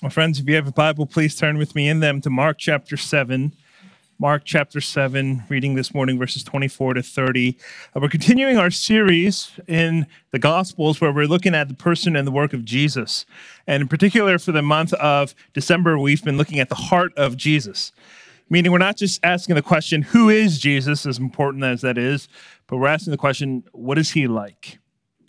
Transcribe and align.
Well, 0.00 0.10
friends, 0.10 0.38
if 0.38 0.48
you 0.48 0.54
have 0.54 0.68
a 0.68 0.72
Bible, 0.72 1.06
please 1.06 1.34
turn 1.34 1.58
with 1.58 1.74
me 1.74 1.88
in 1.88 1.98
them 1.98 2.20
to 2.20 2.30
Mark 2.30 2.58
chapter 2.58 2.96
7. 2.96 3.52
Mark 4.20 4.42
chapter 4.44 4.80
7, 4.80 5.42
reading 5.48 5.74
this 5.74 5.92
morning 5.92 6.16
verses 6.16 6.44
24 6.44 6.94
to 6.94 7.02
30. 7.02 7.58
Uh, 7.96 7.98
we're 8.00 8.08
continuing 8.08 8.58
our 8.58 8.70
series 8.70 9.50
in 9.66 10.06
the 10.30 10.38
Gospels 10.38 11.00
where 11.00 11.10
we're 11.10 11.26
looking 11.26 11.52
at 11.52 11.66
the 11.66 11.74
person 11.74 12.14
and 12.14 12.28
the 12.28 12.30
work 12.30 12.52
of 12.52 12.64
Jesus. 12.64 13.26
And 13.66 13.80
in 13.80 13.88
particular, 13.88 14.38
for 14.38 14.52
the 14.52 14.62
month 14.62 14.92
of 14.92 15.34
December, 15.52 15.98
we've 15.98 16.22
been 16.22 16.36
looking 16.36 16.60
at 16.60 16.68
the 16.68 16.76
heart 16.76 17.12
of 17.16 17.36
Jesus. 17.36 17.90
Meaning, 18.48 18.70
we're 18.70 18.78
not 18.78 18.98
just 18.98 19.18
asking 19.24 19.56
the 19.56 19.62
question, 19.62 20.02
who 20.02 20.28
is 20.28 20.60
Jesus, 20.60 21.06
as 21.06 21.18
important 21.18 21.64
as 21.64 21.80
that 21.80 21.98
is, 21.98 22.28
but 22.68 22.76
we're 22.76 22.86
asking 22.86 23.10
the 23.10 23.16
question, 23.16 23.64
what 23.72 23.98
is 23.98 24.12
he 24.12 24.28
like? 24.28 24.78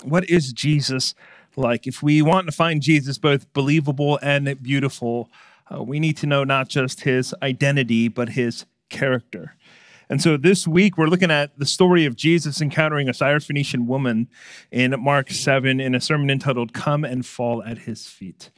What 0.04 0.30
is 0.30 0.54
Jesus 0.54 1.16
like 1.56 1.88
if 1.88 2.02
we 2.04 2.22
want 2.22 2.48
to 2.48 2.52
find 2.52 2.82
Jesus 2.82 3.18
both 3.18 3.52
believable 3.54 4.20
and 4.22 4.62
beautiful, 4.62 5.30
uh, 5.74 5.84
we 5.84 6.00
need 6.00 6.18
to 6.18 6.28
know 6.28 6.44
not 6.44 6.70
just 6.70 7.02
his 7.02 7.34
identity, 7.42 8.08
but 8.08 8.30
his 8.30 8.66
character. 8.90 9.56
And 10.12 10.22
so 10.22 10.38
this 10.38 10.68
week, 10.68 10.98
we're 10.98 11.08
looking 11.08 11.30
at 11.30 11.58
the 11.60 11.68
story 11.68 12.06
of 12.06 12.16
Jesus 12.16 12.62
encountering 12.62 13.08
a 13.08 13.12
Syrophoenician 13.12 13.86
woman 13.86 14.28
in 14.72 14.96
Mark 15.00 15.30
7 15.30 15.80
in 15.80 15.94
a 15.94 16.02
sermon 16.02 16.32
entitled 16.32 16.74
Come 16.74 17.06
and 17.06 17.24
Fall 17.24 17.62
at 17.64 17.80
His 17.80 18.08
Feet. 18.08 18.50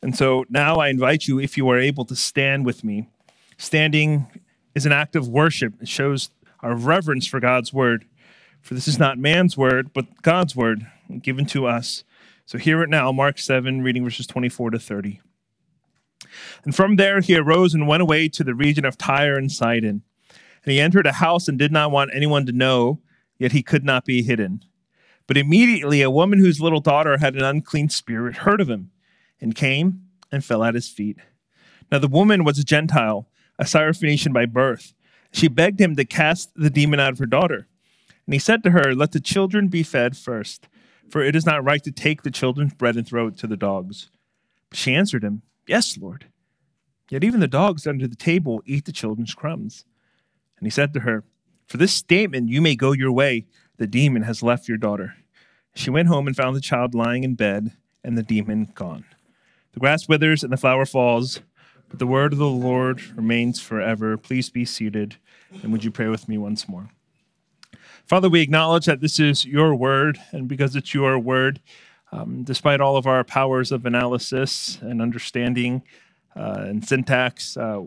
And 0.00 0.16
so 0.16 0.44
now 0.48 0.76
I 0.76 0.88
invite 0.88 1.26
you, 1.26 1.40
if 1.40 1.56
you 1.56 1.68
are 1.70 1.78
able 1.78 2.04
to 2.04 2.14
stand 2.14 2.64
with 2.64 2.84
me. 2.84 3.08
Standing 3.56 4.28
is 4.74 4.86
an 4.86 4.92
act 4.92 5.16
of 5.16 5.26
worship, 5.26 5.74
it 5.80 5.88
shows 5.88 6.30
our 6.60 6.76
reverence 6.76 7.26
for 7.26 7.40
God's 7.40 7.72
word. 7.72 8.04
For 8.60 8.74
this 8.74 8.86
is 8.86 8.98
not 8.98 9.18
man's 9.18 9.56
word, 9.56 9.92
but 9.92 10.22
God's 10.22 10.54
word 10.54 10.86
given 11.20 11.44
to 11.46 11.66
us 11.66 12.04
so 12.46 12.58
hear 12.58 12.82
it 12.82 12.90
now, 12.90 13.10
Mark 13.10 13.38
7, 13.38 13.82
reading 13.82 14.04
verses 14.04 14.26
24 14.26 14.72
to 14.72 14.78
30. 14.78 15.20
And 16.64 16.74
from 16.74 16.96
there 16.96 17.20
he 17.20 17.36
arose 17.36 17.74
and 17.74 17.88
went 17.88 18.02
away 18.02 18.28
to 18.28 18.44
the 18.44 18.54
region 18.54 18.84
of 18.84 18.98
Tyre 18.98 19.36
and 19.36 19.50
Sidon. 19.50 20.02
And 20.64 20.72
he 20.72 20.80
entered 20.80 21.06
a 21.06 21.12
house 21.12 21.48
and 21.48 21.58
did 21.58 21.72
not 21.72 21.90
want 21.90 22.10
anyone 22.12 22.44
to 22.46 22.52
know, 22.52 23.00
yet 23.38 23.52
he 23.52 23.62
could 23.62 23.84
not 23.84 24.04
be 24.04 24.22
hidden. 24.22 24.62
But 25.26 25.38
immediately 25.38 26.02
a 26.02 26.10
woman 26.10 26.38
whose 26.38 26.60
little 26.60 26.80
daughter 26.80 27.16
had 27.16 27.34
an 27.34 27.44
unclean 27.44 27.88
spirit 27.88 28.38
heard 28.38 28.60
of 28.60 28.68
him, 28.68 28.90
and 29.40 29.54
came 29.54 30.02
and 30.30 30.44
fell 30.44 30.64
at 30.64 30.74
his 30.74 30.88
feet. 30.88 31.18
Now 31.90 31.98
the 31.98 32.08
woman 32.08 32.44
was 32.44 32.58
a 32.58 32.64
Gentile, 32.64 33.28
a 33.58 33.64
Syrophoenician 33.64 34.32
by 34.32 34.46
birth. 34.46 34.92
She 35.32 35.48
begged 35.48 35.80
him 35.80 35.96
to 35.96 36.04
cast 36.04 36.50
the 36.54 36.70
demon 36.70 37.00
out 37.00 37.12
of 37.12 37.18
her 37.18 37.26
daughter. 37.26 37.68
And 38.26 38.34
he 38.34 38.38
said 38.38 38.62
to 38.62 38.70
her, 38.70 38.94
Let 38.94 39.12
the 39.12 39.20
children 39.20 39.68
be 39.68 39.82
fed 39.82 40.16
first 40.16 40.66
for 41.08 41.22
it 41.22 41.36
is 41.36 41.46
not 41.46 41.64
right 41.64 41.82
to 41.84 41.92
take 41.92 42.22
the 42.22 42.30
children's 42.30 42.74
bread 42.74 42.96
and 42.96 43.06
throw 43.06 43.28
it 43.28 43.38
to 43.38 43.46
the 43.46 43.56
dogs. 43.56 44.10
But 44.70 44.78
she 44.78 44.94
answered 44.94 45.24
him, 45.24 45.42
Yes, 45.66 45.96
Lord. 45.96 46.26
Yet 47.10 47.24
even 47.24 47.40
the 47.40 47.48
dogs 47.48 47.86
under 47.86 48.06
the 48.06 48.16
table 48.16 48.62
eat 48.66 48.84
the 48.86 48.92
children's 48.92 49.34
crumbs. 49.34 49.84
And 50.58 50.66
he 50.66 50.70
said 50.70 50.92
to 50.94 51.00
her, 51.00 51.24
For 51.66 51.76
this 51.76 51.92
statement 51.92 52.48
you 52.48 52.60
may 52.60 52.76
go 52.76 52.92
your 52.92 53.12
way. 53.12 53.46
The 53.76 53.86
demon 53.86 54.22
has 54.22 54.42
left 54.42 54.68
your 54.68 54.78
daughter. 54.78 55.14
She 55.74 55.90
went 55.90 56.08
home 56.08 56.26
and 56.26 56.36
found 56.36 56.56
the 56.56 56.60
child 56.60 56.94
lying 56.94 57.24
in 57.24 57.34
bed, 57.34 57.72
and 58.04 58.16
the 58.16 58.22
demon 58.22 58.70
gone. 58.74 59.04
The 59.72 59.80
grass 59.80 60.08
withers 60.08 60.44
and 60.44 60.52
the 60.52 60.56
flower 60.56 60.86
falls, 60.86 61.40
but 61.88 61.98
the 61.98 62.06
word 62.06 62.32
of 62.32 62.38
the 62.38 62.46
Lord 62.46 63.02
remains 63.16 63.60
forever. 63.60 64.16
Please 64.16 64.48
be 64.48 64.64
seated, 64.64 65.16
and 65.62 65.72
would 65.72 65.82
you 65.82 65.90
pray 65.90 66.06
with 66.06 66.28
me 66.28 66.38
once 66.38 66.68
more? 66.68 66.90
Father, 68.06 68.28
we 68.28 68.42
acknowledge 68.42 68.84
that 68.84 69.00
this 69.00 69.18
is 69.18 69.46
your 69.46 69.74
word, 69.74 70.20
and 70.30 70.46
because 70.46 70.76
it's 70.76 70.92
your 70.92 71.18
word, 71.18 71.62
um, 72.12 72.44
despite 72.44 72.82
all 72.82 72.98
of 72.98 73.06
our 73.06 73.24
powers 73.24 73.72
of 73.72 73.86
analysis 73.86 74.78
and 74.82 75.00
understanding 75.00 75.82
uh, 76.36 76.66
and 76.66 76.86
syntax, 76.86 77.56
uh, 77.56 77.80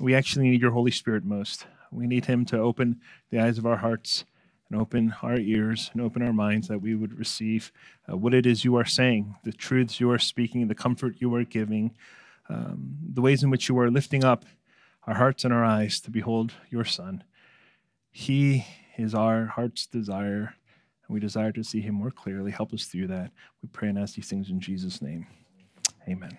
we 0.00 0.14
actually 0.14 0.50
need 0.50 0.60
your 0.60 0.72
Holy 0.72 0.90
Spirit 0.90 1.24
most. 1.24 1.66
We 1.90 2.06
need 2.06 2.26
Him 2.26 2.44
to 2.46 2.58
open 2.58 3.00
the 3.30 3.38
eyes 3.40 3.56
of 3.56 3.64
our 3.64 3.78
hearts 3.78 4.26
and 4.70 4.78
open 4.78 5.14
our 5.22 5.38
ears 5.38 5.90
and 5.94 6.02
open 6.02 6.20
our 6.20 6.34
minds 6.34 6.68
that 6.68 6.82
we 6.82 6.94
would 6.94 7.18
receive 7.18 7.72
uh, 8.10 8.14
what 8.14 8.34
it 8.34 8.44
is 8.44 8.66
you 8.66 8.76
are 8.76 8.84
saying, 8.84 9.34
the 9.44 9.52
truths 9.52 9.98
you 9.98 10.10
are 10.10 10.18
speaking, 10.18 10.68
the 10.68 10.74
comfort 10.74 11.16
you 11.20 11.34
are 11.34 11.44
giving, 11.44 11.94
um, 12.50 12.98
the 13.14 13.22
ways 13.22 13.42
in 13.42 13.48
which 13.48 13.70
you 13.70 13.78
are 13.78 13.90
lifting 13.90 14.24
up 14.24 14.44
our 15.06 15.14
hearts 15.14 15.42
and 15.42 15.54
our 15.54 15.64
eyes 15.64 16.00
to 16.00 16.10
behold 16.10 16.52
your 16.68 16.84
Son. 16.84 17.24
He 18.10 18.66
is 18.96 19.14
our 19.14 19.46
heart's 19.46 19.86
desire, 19.86 20.54
and 21.06 21.14
we 21.14 21.20
desire 21.20 21.52
to 21.52 21.64
see 21.64 21.80
him 21.80 21.94
more 21.94 22.10
clearly. 22.10 22.50
Help 22.50 22.72
us 22.72 22.84
through 22.84 23.08
that. 23.08 23.30
We 23.62 23.68
pray 23.72 23.88
and 23.88 23.98
ask 23.98 24.14
these 24.14 24.28
things 24.28 24.50
in 24.50 24.60
Jesus' 24.60 25.02
name. 25.02 25.26
Amen. 26.08 26.36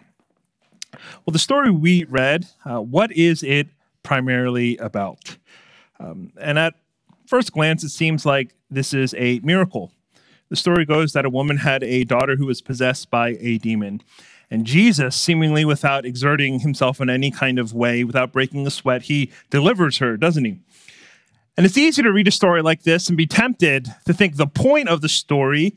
Well, 1.25 1.31
the 1.31 1.40
story 1.40 1.72
we 1.72 2.03
read, 2.03 2.46
uh, 2.66 2.81
what 2.81 3.12
is 3.12 3.44
it 3.44 3.68
primarily 4.03 4.78
about? 4.78 5.38
Um, 6.00 6.34
and 6.40 6.59
at 6.59 6.75
first 7.25 7.52
glance, 7.52 7.84
it 7.84 7.90
seems 7.90 8.25
like 8.25 8.53
this 8.70 8.94
is 8.94 9.16
a 9.18 9.40
miracle. 9.44 9.91
The 10.50 10.56
story 10.56 10.85
goes 10.85 11.14
that 11.14 11.25
a 11.25 11.30
woman 11.30 11.58
had 11.58 11.84
a 11.84 12.03
daughter 12.03 12.35
who 12.35 12.46
was 12.46 12.62
possessed 12.62 13.09
by 13.09 13.38
a 13.40 13.58
demon. 13.58 14.02
And 14.52 14.66
Jesus, 14.66 15.16
seemingly 15.16 15.66
without 15.66 16.06
exerting 16.06 16.59
himself 16.59 17.02
in 17.02 17.09
any 17.09 17.31
kind 17.31 17.58
of 17.58 17.74
way, 17.74 18.03
without 18.03 18.31
breaking 18.31 18.68
a 18.68 18.70
sweat, 18.70 19.03
he 19.03 19.31
delivers 19.50 19.97
her, 19.97 20.16
doesn't 20.16 20.46
he? 20.46 20.59
And 21.56 21.66
it's 21.66 21.78
easy 21.78 22.02
to 22.02 22.12
read 22.12 22.28
a 22.28 22.31
story 22.31 22.62
like 22.62 22.84
this 22.84 23.08
and 23.09 23.18
be 23.18 23.28
tempted 23.28 23.94
to 24.06 24.14
think 24.14 24.36
the 24.36 24.47
point 24.47 24.90
of 24.90 25.02
the 25.02 25.09
story 25.09 25.75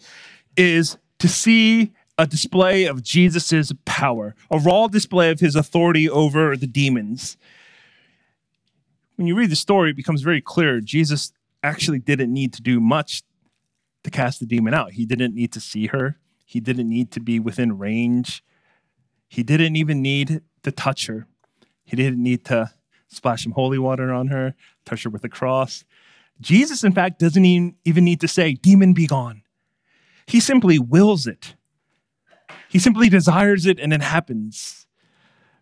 is 0.57 0.97
to 1.19 1.29
see 1.29 1.93
a 2.19 2.27
display 2.27 2.87
of 2.87 3.03
Jesus' 3.03 3.73
power, 3.85 4.35
a 4.51 4.59
raw 4.59 4.87
display 4.87 5.31
of 5.31 5.41
his 5.41 5.55
authority 5.55 6.09
over 6.09 6.57
the 6.57 6.67
demons. 6.67 7.37
When 9.17 9.27
you 9.27 9.37
read 9.37 9.51
the 9.51 9.57
story, 9.57 9.91
it 9.91 9.97
becomes 9.97 10.23
very 10.23 10.41
clear 10.41 10.81
Jesus 10.81 11.33
actually 11.63 11.99
didn't 11.99 12.33
need 12.33 12.53
to 12.55 12.63
do 12.63 12.81
much 12.81 13.23
to 14.05 14.11
cast 14.11 14.41
the 14.41 14.47
demon 14.47 14.73
out. 14.73 14.93
He 14.93 15.05
didn't 15.05 15.35
need 15.35 15.53
to 15.53 15.61
see 15.61 15.89
her, 15.89 16.19
he 16.45 16.61
didn't 16.61 16.89
need 16.89 17.11
to 17.13 17.21
be 17.21 17.39
within 17.39 17.77
range, 17.77 18.43
he 19.29 19.43
didn't 19.43 19.77
even 19.77 20.01
need 20.01 20.41
to 20.63 20.73
touch 20.73 21.07
her, 21.07 21.27
he 21.85 21.97
didn't 21.97 22.23
need 22.23 22.45
to 22.47 22.71
splash 23.09 23.45
some 23.45 23.53
holy 23.53 23.79
water 23.79 24.13
on 24.13 24.29
her, 24.29 24.55
touch 24.85 25.05
her 25.05 25.11
with 25.11 25.25
a 25.25 25.29
cross. 25.29 25.85
Jesus, 26.41 26.85
in 26.85 26.93
fact, 26.93 27.19
doesn't 27.19 27.45
even 27.45 28.05
need 28.05 28.21
to 28.21 28.29
say, 28.29 28.55
Demon, 28.55 28.93
be 28.93 29.07
gone. 29.07 29.43
He 30.27 30.41
simply 30.41 30.79
wills 30.79 31.27
it. 31.27 31.55
He 32.69 32.79
simply 32.79 33.09
desires 33.09 33.65
it 33.65 33.79
and 33.79 33.93
it 33.93 34.03
happens. 34.03 34.87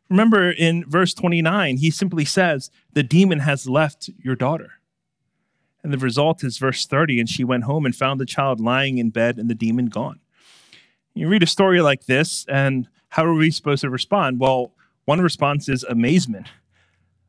Remember 0.08 0.50
in 0.50 0.84
verse 0.88 1.14
29, 1.14 1.78
he 1.78 1.90
simply 1.90 2.24
says, 2.24 2.70
The 2.92 3.02
demon 3.02 3.40
has 3.40 3.68
left 3.68 4.10
your 4.18 4.36
daughter. 4.36 4.72
And 5.82 5.92
the 5.92 5.98
result 5.98 6.42
is 6.42 6.58
verse 6.58 6.86
30 6.86 7.20
and 7.20 7.28
she 7.28 7.44
went 7.44 7.64
home 7.64 7.84
and 7.84 7.94
found 7.94 8.20
the 8.20 8.26
child 8.26 8.58
lying 8.58 8.98
in 8.98 9.10
bed 9.10 9.38
and 9.38 9.50
the 9.50 9.54
demon 9.54 9.86
gone. 9.86 10.20
You 11.14 11.28
read 11.28 11.44
a 11.44 11.46
story 11.46 11.80
like 11.80 12.06
this, 12.06 12.44
and 12.48 12.88
how 13.10 13.24
are 13.24 13.34
we 13.34 13.52
supposed 13.52 13.82
to 13.82 13.90
respond? 13.90 14.40
Well, 14.40 14.72
one 15.04 15.20
response 15.20 15.68
is 15.68 15.84
amazement. 15.84 16.48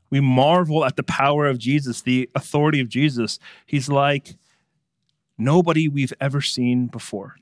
We 0.09 0.19
marvel 0.19 0.85
at 0.85 0.95
the 0.95 1.03
power 1.03 1.47
of 1.47 1.57
Jesus, 1.57 2.01
the 2.01 2.29
authority 2.35 2.79
of 2.79 2.89
Jesus. 2.89 3.39
He's 3.65 3.89
like 3.89 4.35
nobody 5.37 5.87
we've 5.87 6.13
ever 6.19 6.41
seen 6.41 6.87
before. 6.87 7.35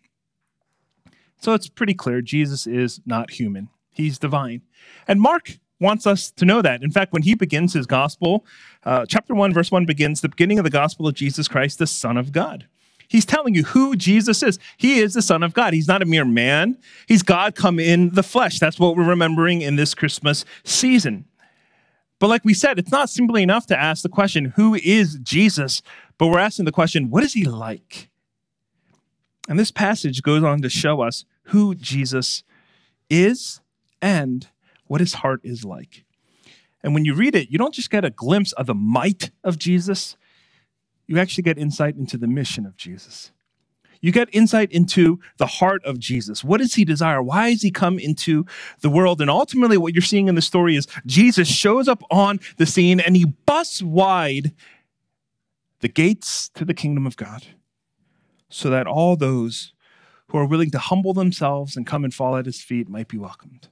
So 1.39 1.53
it's 1.53 1.67
pretty 1.67 1.93
clear 1.93 2.21
Jesus 2.21 2.65
is 2.65 3.01
not 3.05 3.31
human, 3.31 3.69
he's 3.91 4.17
divine. 4.17 4.61
And 5.07 5.19
Mark 5.19 5.59
wants 5.79 6.07
us 6.07 6.31
to 6.31 6.45
know 6.45 6.61
that. 6.61 6.81
In 6.81 6.91
fact, 6.91 7.11
when 7.11 7.23
he 7.23 7.35
begins 7.35 7.73
his 7.73 7.85
gospel, 7.85 8.45
uh, 8.85 9.05
chapter 9.05 9.35
1, 9.35 9.53
verse 9.53 9.69
1 9.69 9.85
begins 9.85 10.21
the 10.21 10.29
beginning 10.29 10.57
of 10.57 10.63
the 10.63 10.71
gospel 10.71 11.07
of 11.07 11.13
Jesus 11.13 11.47
Christ, 11.47 11.77
the 11.77 11.87
Son 11.87 12.15
of 12.15 12.31
God. 12.31 12.67
He's 13.09 13.25
telling 13.25 13.53
you 13.53 13.63
who 13.63 13.95
Jesus 13.95 14.41
is. 14.41 14.57
He 14.77 14.99
is 14.99 15.13
the 15.13 15.21
Son 15.21 15.43
of 15.43 15.53
God. 15.53 15.73
He's 15.73 15.87
not 15.87 16.01
a 16.01 16.05
mere 16.05 16.25
man, 16.25 16.77
he's 17.07 17.21
God 17.21 17.55
come 17.55 17.77
in 17.77 18.11
the 18.11 18.23
flesh. 18.23 18.59
That's 18.59 18.79
what 18.79 18.95
we're 18.95 19.03
remembering 19.03 19.61
in 19.61 19.75
this 19.75 19.93
Christmas 19.93 20.45
season. 20.63 21.25
But 22.23 22.29
like 22.29 22.45
we 22.45 22.53
said, 22.53 22.79
it's 22.79 22.89
not 22.89 23.09
simply 23.09 23.43
enough 23.43 23.65
to 23.65 23.77
ask 23.77 24.01
the 24.01 24.07
question, 24.07 24.53
who 24.55 24.75
is 24.75 25.19
Jesus? 25.23 25.81
But 26.17 26.27
we're 26.27 26.39
asking 26.39 26.63
the 26.63 26.71
question, 26.71 27.09
what 27.09 27.21
is 27.21 27.33
he 27.33 27.43
like? 27.43 28.09
And 29.49 29.59
this 29.59 29.71
passage 29.71 30.21
goes 30.23 30.41
on 30.41 30.61
to 30.61 30.69
show 30.69 31.01
us 31.01 31.25
who 31.47 31.75
Jesus 31.75 32.43
is 33.09 33.59
and 34.01 34.47
what 34.85 35.01
his 35.01 35.15
heart 35.15 35.41
is 35.43 35.65
like. 35.65 36.05
And 36.81 36.93
when 36.93 37.03
you 37.03 37.13
read 37.13 37.35
it, 37.35 37.49
you 37.49 37.57
don't 37.57 37.73
just 37.73 37.89
get 37.89 38.05
a 38.05 38.09
glimpse 38.09 38.53
of 38.53 38.67
the 38.67 38.73
might 38.73 39.31
of 39.43 39.59
Jesus, 39.59 40.15
you 41.07 41.19
actually 41.19 41.43
get 41.43 41.57
insight 41.57 41.97
into 41.97 42.17
the 42.17 42.27
mission 42.27 42.65
of 42.65 42.77
Jesus. 42.77 43.33
You 44.03 44.11
get 44.11 44.27
insight 44.33 44.69
into 44.73 45.21
the 45.37 45.45
heart 45.47 45.81
of 45.85 45.97
Jesus. 45.97 46.43
What 46.43 46.57
does 46.57 46.75
he 46.75 46.83
desire? 46.83 47.23
Why 47.23 47.51
has 47.51 47.61
he 47.61 47.71
come 47.71 47.97
into 47.97 48.45
the 48.81 48.89
world? 48.89 49.21
And 49.21 49.29
ultimately, 49.29 49.77
what 49.77 49.93
you're 49.93 50.01
seeing 50.01 50.27
in 50.27 50.35
the 50.35 50.41
story 50.41 50.75
is 50.75 50.87
Jesus 51.05 51.47
shows 51.47 51.87
up 51.87 52.03
on 52.11 52.41
the 52.57 52.65
scene 52.65 52.99
and 52.99 53.15
he 53.15 53.23
busts 53.23 53.81
wide 53.81 54.51
the 55.79 55.87
gates 55.87 56.49
to 56.49 56.65
the 56.65 56.73
kingdom 56.73 57.07
of 57.07 57.15
God 57.15 57.45
so 58.49 58.69
that 58.69 58.87
all 58.87 59.15
those 59.15 59.71
who 60.27 60.37
are 60.37 60.45
willing 60.45 60.71
to 60.71 60.79
humble 60.79 61.13
themselves 61.13 61.77
and 61.77 61.87
come 61.87 62.03
and 62.03 62.13
fall 62.13 62.35
at 62.35 62.45
his 62.45 62.61
feet 62.61 62.89
might 62.89 63.07
be 63.07 63.17
welcomed. 63.17 63.69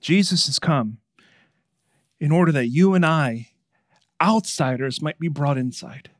Jesus 0.00 0.46
has 0.46 0.58
come 0.58 0.98
in 2.18 2.32
order 2.32 2.50
that 2.50 2.66
you 2.66 2.94
and 2.94 3.06
I, 3.06 3.50
outsiders, 4.20 5.00
might 5.00 5.20
be 5.20 5.28
brought 5.28 5.56
inside. 5.56 6.10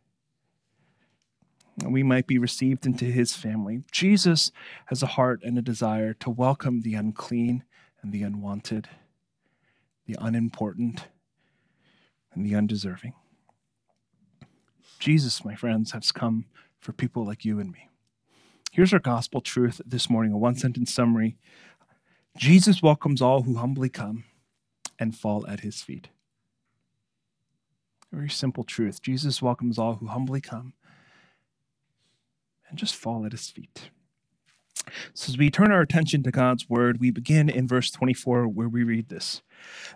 And 1.83 1.93
we 1.93 2.03
might 2.03 2.27
be 2.27 2.39
received 2.39 2.87
into 2.87 3.05
his 3.05 3.37
family. 3.37 3.83
Jesus 3.93 4.51
has 4.87 5.03
a 5.03 5.07
heart 5.07 5.41
and 5.45 5.57
a 5.57 5.63
desire 5.63 6.13
to 6.15 6.31
welcome 6.31 6.81
the 6.81 6.95
unclean 6.95 7.65
and 8.03 8.13
the 8.13 8.23
unwanted, 8.23 8.89
the 10.07 10.17
unimportant 10.21 11.07
and 12.35 12.45
the 12.45 12.55
undeserving. 12.55 13.15
Jesus, 14.99 15.45
my 15.45 15.55
friends, 15.55 15.93
has 15.93 16.11
come 16.11 16.47
for 16.81 16.93
people 16.93 17.25
like 17.25 17.45
you 17.45 17.61
and 17.61 17.71
me. 17.71 17.89
Here's 18.73 18.93
our 18.93 18.99
gospel 18.99 19.41
truth 19.41 19.81
this 19.87 20.11
morning 20.11 20.33
a 20.33 20.39
one 20.39 20.57
sentence 20.57 20.93
summary. 20.93 21.37
Jesus 22.37 22.83
welcomes 22.83 23.23
all 23.23 23.43
who 23.43 23.57
humbly 23.57 23.89
come 23.89 24.25
and 24.99 25.17
fall 25.17 25.47
at 25.47 25.61
his 25.61 25.83
feet. 25.83 26.09
Very 28.13 28.31
simple 28.31 28.65
truth. 28.65 29.03
Jesus 29.03 29.43
welcomes 29.43 29.79
all 29.79 29.97
who 29.97 30.07
humbly 30.07 30.41
come 30.41 30.73
and 32.69 32.79
just 32.79 32.95
fall 32.95 33.25
at 33.25 33.33
his 33.33 33.51
feet. 33.51 33.91
So, 35.13 35.31
as 35.31 35.39
we 35.39 35.51
turn 35.51 35.71
our 35.71 35.81
attention 35.81 36.23
to 36.23 36.31
God's 36.31 36.69
word, 36.69 36.99
we 37.01 37.11
begin 37.11 37.49
in 37.49 37.69
verse 37.69 37.91
24 37.91 38.49
where 38.49 38.69
we 38.69 38.85
read 38.85 39.09
this. 39.09 39.43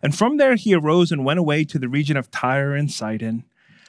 And 0.02 0.14
from 0.14 0.36
there 0.36 0.56
he 0.56 0.74
arose 0.74 1.10
and 1.10 1.24
went 1.24 1.40
away 1.40 1.64
to 1.64 1.78
the 1.78 1.88
region 1.88 2.16
of 2.16 2.30
Tyre 2.30 2.74
and 2.74 2.90
Sidon. 2.90 3.44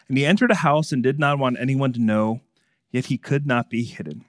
And 0.07 0.18
he 0.18 0.25
entered 0.25 0.51
a 0.51 0.56
house 0.56 0.91
and 0.91 1.01
did 1.01 1.19
not 1.19 1.39
want 1.39 1.57
anyone 1.59 1.94
to 1.94 2.00
know, 2.00 2.41
yet 2.91 3.07
he 3.07 3.18
could 3.18 3.45
not 3.45 3.69
be 3.69 3.83
hidden. 3.83 4.25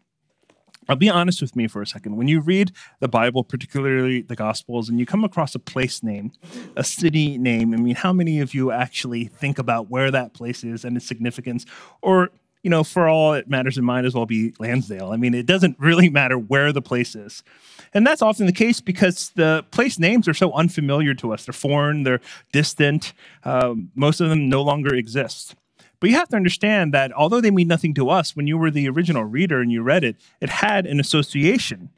I'll 0.89 0.97
be 0.97 1.09
honest 1.09 1.41
with 1.41 1.57
me 1.57 1.67
for 1.67 1.81
a 1.81 1.87
second. 1.87 2.17
When 2.17 2.29
you 2.29 2.41
read 2.41 2.73
the 3.01 3.09
Bible, 3.09 3.43
particularly 3.43 4.23
the 4.23 4.37
Gospels, 4.37 4.89
and 4.89 5.01
you 5.01 5.07
come 5.07 5.25
across 5.25 5.55
a 5.55 5.59
place 5.59 6.03
name, 6.03 6.33
a 6.77 6.85
city 6.85 7.39
name, 7.39 7.73
I 7.73 7.79
mean, 7.79 7.95
how 7.95 8.13
many 8.13 8.41
of 8.41 8.55
you 8.55 8.71
actually 8.71 9.25
think 9.25 9.59
about 9.59 9.89
where 9.89 10.11
that 10.11 10.35
place 10.35 10.63
is 10.63 10.85
and 10.85 10.97
its 10.97 11.07
significance? 11.07 11.65
Or, 12.03 12.31
you 12.65 12.71
know, 12.71 12.83
for 12.83 13.07
all 13.07 13.35
it 13.35 13.49
matters, 13.49 13.77
it 13.77 13.83
might 13.83 14.07
as 14.07 14.15
well 14.15 14.25
be 14.25 14.55
Lansdale. 14.59 15.13
I 15.13 15.17
mean, 15.17 15.35
it 15.35 15.47
doesn't 15.47 15.79
really 15.79 16.09
matter 16.21 16.37
where 16.37 16.73
the 16.73 16.83
place 16.83 17.15
is. 17.15 17.45
And 17.93 18.05
that's 18.05 18.23
often 18.23 18.47
the 18.47 18.53
case 18.53 18.81
because 18.81 19.31
the 19.37 19.65
place 19.71 19.99
names 19.99 20.27
are 20.27 20.35
so 20.35 20.51
unfamiliar 20.53 21.15
to 21.15 21.33
us. 21.33 21.45
They're 21.45 21.53
foreign, 21.53 22.03
they're 22.03 22.21
distant, 22.51 23.13
um, 23.45 23.91
most 23.95 24.21
of 24.21 24.31
them 24.31 24.49
no 24.49 24.63
longer 24.63 24.95
exist. 24.95 25.55
But 26.01 26.11
you 26.11 26.17
have 26.17 26.29
to 26.31 26.37
understand 26.37 26.93
that 26.95 27.13
although 27.13 27.41
they 27.41 27.51
mean 27.51 27.69
nothing 27.69 27.95
to 27.95 28.09
us, 28.09 28.35
when 28.35 28.47
you 28.47 28.59
were 28.59 28.71
the 28.71 28.89
original 28.89 29.25
reader 29.25 29.61
and 29.61 29.71
you 29.71 29.83
read 29.83 30.03
it, 30.03 30.17
it 30.41 30.49
had 30.49 30.87
an 30.87 30.99
association. 30.99 31.91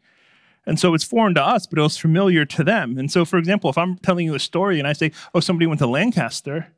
And 0.67 0.81
so 0.81 0.95
it's 0.95 1.05
foreign 1.05 1.35
to 1.35 1.43
us, 1.43 1.67
but 1.67 1.79
it 1.79 1.83
was 1.83 1.97
familiar 1.97 2.45
to 2.45 2.65
them. 2.65 2.99
And 2.99 3.11
so, 3.11 3.25
for 3.25 3.39
example, 3.39 3.71
if 3.71 3.79
I'm 3.79 3.97
telling 3.99 4.27
you 4.27 4.35
a 4.35 4.41
story 4.41 4.81
and 4.81 4.89
I 4.89 4.93
say, 4.93 5.13
oh, 5.33 5.41
somebody 5.41 5.67
went 5.67 5.79
to 5.79 5.87
Lancaster 5.87 6.73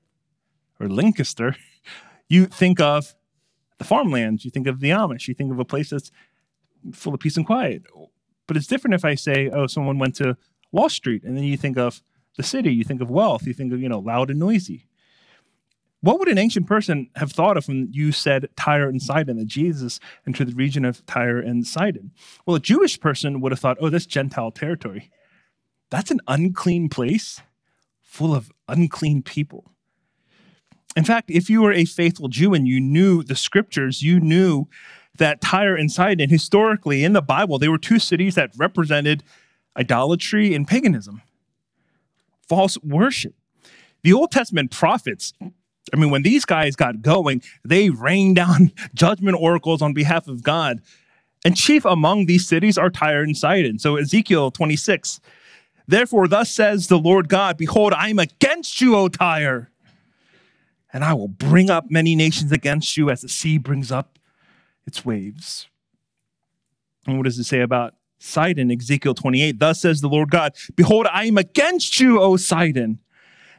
or 0.78 0.88
Lancaster, 0.88 1.56
you 2.28 2.46
think 2.46 2.80
of 2.80 3.14
the 3.78 3.84
farmlands, 3.84 4.44
you 4.44 4.50
think 4.50 4.66
of 4.66 4.80
the 4.80 4.90
Amish, 4.90 5.28
you 5.28 5.34
think 5.34 5.52
of 5.52 5.58
a 5.58 5.64
place 5.64 5.90
that's 5.90 6.10
full 6.92 7.14
of 7.14 7.20
peace 7.20 7.36
and 7.36 7.46
quiet. 7.46 7.82
But 8.46 8.56
it's 8.56 8.66
different 8.66 8.94
if 8.94 9.04
I 9.04 9.14
say, 9.14 9.50
oh, 9.50 9.66
someone 9.66 9.98
went 9.98 10.16
to 10.16 10.36
Wall 10.72 10.88
Street, 10.88 11.24
and 11.24 11.36
then 11.36 11.44
you 11.44 11.56
think 11.56 11.78
of 11.78 12.02
the 12.36 12.42
city, 12.42 12.72
you 12.72 12.84
think 12.84 13.00
of 13.00 13.10
wealth, 13.10 13.46
you 13.46 13.54
think 13.54 13.72
of, 13.72 13.80
you 13.80 13.88
know, 13.88 13.98
loud 13.98 14.30
and 14.30 14.38
noisy. 14.38 14.86
What 16.00 16.20
would 16.20 16.28
an 16.28 16.38
ancient 16.38 16.66
person 16.66 17.10
have 17.16 17.32
thought 17.32 17.56
of 17.56 17.66
when 17.66 17.88
you 17.90 18.12
said 18.12 18.48
Tyre 18.56 18.88
and 18.88 19.02
Sidon, 19.02 19.36
that 19.38 19.46
Jesus 19.46 19.98
entered 20.26 20.48
the 20.48 20.54
region 20.54 20.84
of 20.84 21.04
Tyre 21.06 21.40
and 21.40 21.66
Sidon? 21.66 22.12
Well, 22.46 22.56
a 22.56 22.60
Jewish 22.60 23.00
person 23.00 23.40
would 23.40 23.50
have 23.50 23.58
thought, 23.58 23.78
oh, 23.80 23.88
that's 23.88 24.06
Gentile 24.06 24.52
territory. 24.52 25.10
That's 25.90 26.12
an 26.12 26.20
unclean 26.28 26.88
place 26.88 27.40
full 28.00 28.34
of 28.34 28.52
unclean 28.68 29.22
people. 29.22 29.72
In 30.98 31.04
fact, 31.04 31.30
if 31.30 31.48
you 31.48 31.62
were 31.62 31.72
a 31.72 31.84
faithful 31.84 32.26
Jew 32.26 32.54
and 32.54 32.66
you 32.66 32.80
knew 32.80 33.22
the 33.22 33.36
scriptures, 33.36 34.02
you 34.02 34.18
knew 34.18 34.66
that 35.16 35.40
Tyre 35.40 35.76
and 35.76 35.92
Sidon, 35.92 36.28
historically 36.28 37.04
in 37.04 37.12
the 37.12 37.22
Bible, 37.22 37.56
they 37.56 37.68
were 37.68 37.78
two 37.78 38.00
cities 38.00 38.34
that 38.34 38.50
represented 38.56 39.22
idolatry 39.76 40.56
and 40.56 40.66
paganism, 40.66 41.22
false 42.48 42.76
worship. 42.82 43.34
The 44.02 44.12
Old 44.12 44.32
Testament 44.32 44.72
prophets 44.72 45.32
I 45.92 45.96
mean, 45.96 46.10
when 46.10 46.22
these 46.22 46.44
guys 46.44 46.76
got 46.76 47.00
going, 47.00 47.42
they 47.64 47.90
rained 47.90 48.36
down 48.36 48.72
judgment 48.94 49.38
oracles 49.40 49.80
on 49.80 49.94
behalf 49.94 50.26
of 50.26 50.42
God. 50.42 50.82
And 51.44 51.56
chief 51.56 51.84
among 51.84 52.26
these 52.26 52.46
cities 52.46 52.76
are 52.76 52.90
Tyre 52.90 53.22
and 53.22 53.36
Sidon. 53.36 53.78
So 53.78 53.96
Ezekiel 53.96 54.50
26, 54.50 55.20
therefore, 55.86 56.26
thus 56.26 56.50
says 56.50 56.88
the 56.88 56.98
Lord 56.98 57.28
God, 57.28 57.56
Behold, 57.56 57.94
I 57.94 58.08
am 58.08 58.18
against 58.18 58.80
you, 58.80 58.96
O 58.96 59.08
Tyre, 59.08 59.70
and 60.92 61.04
I 61.04 61.14
will 61.14 61.28
bring 61.28 61.70
up 61.70 61.90
many 61.90 62.14
nations 62.14 62.52
against 62.52 62.96
you 62.96 63.10
as 63.10 63.22
the 63.22 63.28
sea 63.28 63.58
brings 63.58 63.92
up 63.92 64.18
its 64.86 65.04
waves. 65.04 65.68
And 67.06 67.16
what 67.16 67.24
does 67.24 67.38
it 67.38 67.44
say 67.44 67.60
about 67.60 67.94
Sidon? 68.18 68.70
Ezekiel 68.70 69.14
28, 69.14 69.58
thus 69.58 69.80
says 69.80 70.00
the 70.00 70.08
Lord 70.08 70.30
God, 70.30 70.54
Behold, 70.76 71.06
I 71.12 71.24
am 71.24 71.38
against 71.38 72.00
you, 72.00 72.20
O 72.20 72.36
Sidon 72.36 72.98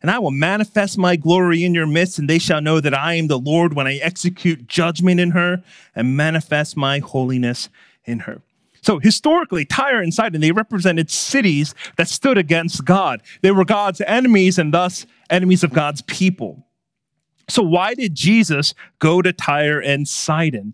and 0.02 0.10
I 0.10 0.20
will 0.20 0.32
manifest 0.32 0.98
my 0.98 1.16
glory 1.16 1.64
in 1.64 1.74
your 1.74 1.88
midst, 1.88 2.20
and 2.20 2.30
they 2.30 2.40
shall 2.40 2.62
know 2.62 2.80
that 2.80 2.94
I 2.94 3.16
am 3.16 3.28
the 3.28 3.40
Lord 3.40 3.74
when 3.74 3.88
I 3.88 3.96
execute 3.96 4.68
judgment 4.68 5.20
in 5.20 5.32
her 5.32 5.64
and 5.96 6.16
manifest 6.16 6.78
my 6.78 7.00
holiness 7.00 7.70
in 8.06 8.20
her. 8.20 8.42
So 8.82 9.00
historically, 9.00 9.66
Tyre 9.66 10.02
and 10.02 10.14
Sidon, 10.14 10.40
they 10.40 10.54
represented 10.54 11.10
cities 11.10 11.76
that 11.98 12.08
stood 12.08 12.38
against 12.38 12.86
God. 12.86 13.22
They 13.42 13.52
were 13.52 13.66
God's 13.66 14.00
enemies 14.02 14.58
and 14.58 14.74
thus 14.74 15.06
enemies 15.30 15.66
of 15.66 15.74
God's 15.74 16.02
people. 16.04 16.66
So 17.50 17.64
why 17.64 17.94
did 17.94 18.16
Jesus 18.16 18.74
go 19.00 19.22
to 19.22 19.34
Tyre 19.34 19.80
and 19.80 20.08
Sidon? 20.08 20.74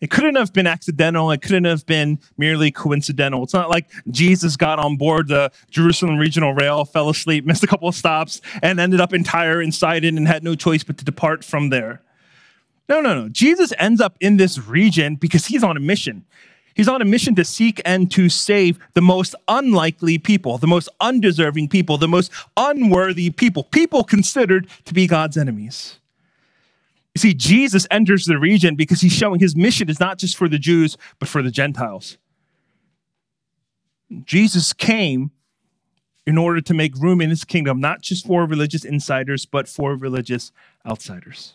It 0.00 0.10
couldn't 0.10 0.34
have 0.34 0.52
been 0.52 0.66
accidental. 0.66 1.30
It 1.30 1.42
couldn't 1.42 1.64
have 1.64 1.86
been 1.86 2.18
merely 2.36 2.72
coincidental. 2.72 3.44
It's 3.44 3.54
not 3.54 3.70
like 3.70 3.88
Jesus 4.10 4.56
got 4.56 4.80
on 4.80 4.96
board 4.96 5.28
the 5.28 5.52
Jerusalem 5.70 6.18
Regional 6.18 6.54
Rail, 6.54 6.84
fell 6.84 7.08
asleep, 7.08 7.44
missed 7.44 7.62
a 7.62 7.68
couple 7.68 7.86
of 7.86 7.94
stops, 7.94 8.40
and 8.62 8.80
ended 8.80 9.00
up 9.00 9.12
in 9.12 9.22
Tyre 9.22 9.60
and 9.60 9.72
Sidon 9.72 10.16
and 10.16 10.26
had 10.26 10.42
no 10.42 10.56
choice 10.56 10.82
but 10.82 10.98
to 10.98 11.04
depart 11.04 11.44
from 11.44 11.70
there. 11.70 12.02
No, 12.88 13.00
no, 13.00 13.14
no. 13.14 13.28
Jesus 13.28 13.72
ends 13.78 14.00
up 14.00 14.16
in 14.20 14.38
this 14.38 14.58
region 14.58 15.14
because 15.14 15.46
he's 15.46 15.62
on 15.62 15.76
a 15.76 15.80
mission. 15.80 16.24
He's 16.74 16.88
on 16.88 17.02
a 17.02 17.04
mission 17.04 17.34
to 17.36 17.44
seek 17.44 17.80
and 17.84 18.10
to 18.12 18.28
save 18.28 18.78
the 18.94 19.00
most 19.00 19.34
unlikely 19.48 20.18
people, 20.18 20.58
the 20.58 20.66
most 20.66 20.88
undeserving 21.00 21.68
people, 21.68 21.98
the 21.98 22.08
most 22.08 22.30
unworthy 22.56 23.30
people, 23.30 23.64
people 23.64 24.04
considered 24.04 24.68
to 24.84 24.94
be 24.94 25.06
God's 25.06 25.36
enemies. 25.36 25.98
You 27.14 27.18
see, 27.18 27.34
Jesus 27.34 27.86
enters 27.90 28.24
the 28.24 28.38
region 28.38 28.74
because 28.74 29.02
he's 29.02 29.12
showing 29.12 29.40
his 29.40 29.54
mission 29.54 29.90
is 29.90 30.00
not 30.00 30.18
just 30.18 30.36
for 30.36 30.48
the 30.48 30.58
Jews, 30.58 30.96
but 31.18 31.28
for 31.28 31.42
the 31.42 31.50
Gentiles. 31.50 32.16
Jesus 34.24 34.72
came 34.72 35.30
in 36.26 36.38
order 36.38 36.60
to 36.60 36.74
make 36.74 36.94
room 36.96 37.20
in 37.20 37.30
his 37.30 37.44
kingdom, 37.44 37.80
not 37.80 38.00
just 38.00 38.26
for 38.26 38.46
religious 38.46 38.84
insiders, 38.84 39.44
but 39.44 39.68
for 39.68 39.96
religious 39.96 40.52
outsiders. 40.86 41.54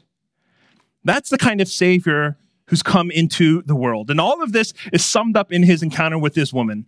That's 1.04 1.30
the 1.30 1.38
kind 1.38 1.62
of 1.62 1.68
Savior 1.68 2.38
who's 2.68 2.84
come 2.84 3.12
into 3.12 3.62
the 3.64 3.76
world. 3.76 4.10
And 4.10 4.20
all 4.20 4.42
of 4.42 4.52
this 4.52 4.74
is 4.94 5.04
summed 5.04 5.36
up 5.38 5.52
in 5.52 5.64
his 5.64 5.82
encounter 5.82 6.18
with 6.18 6.34
this 6.34 6.54
woman. 6.54 6.86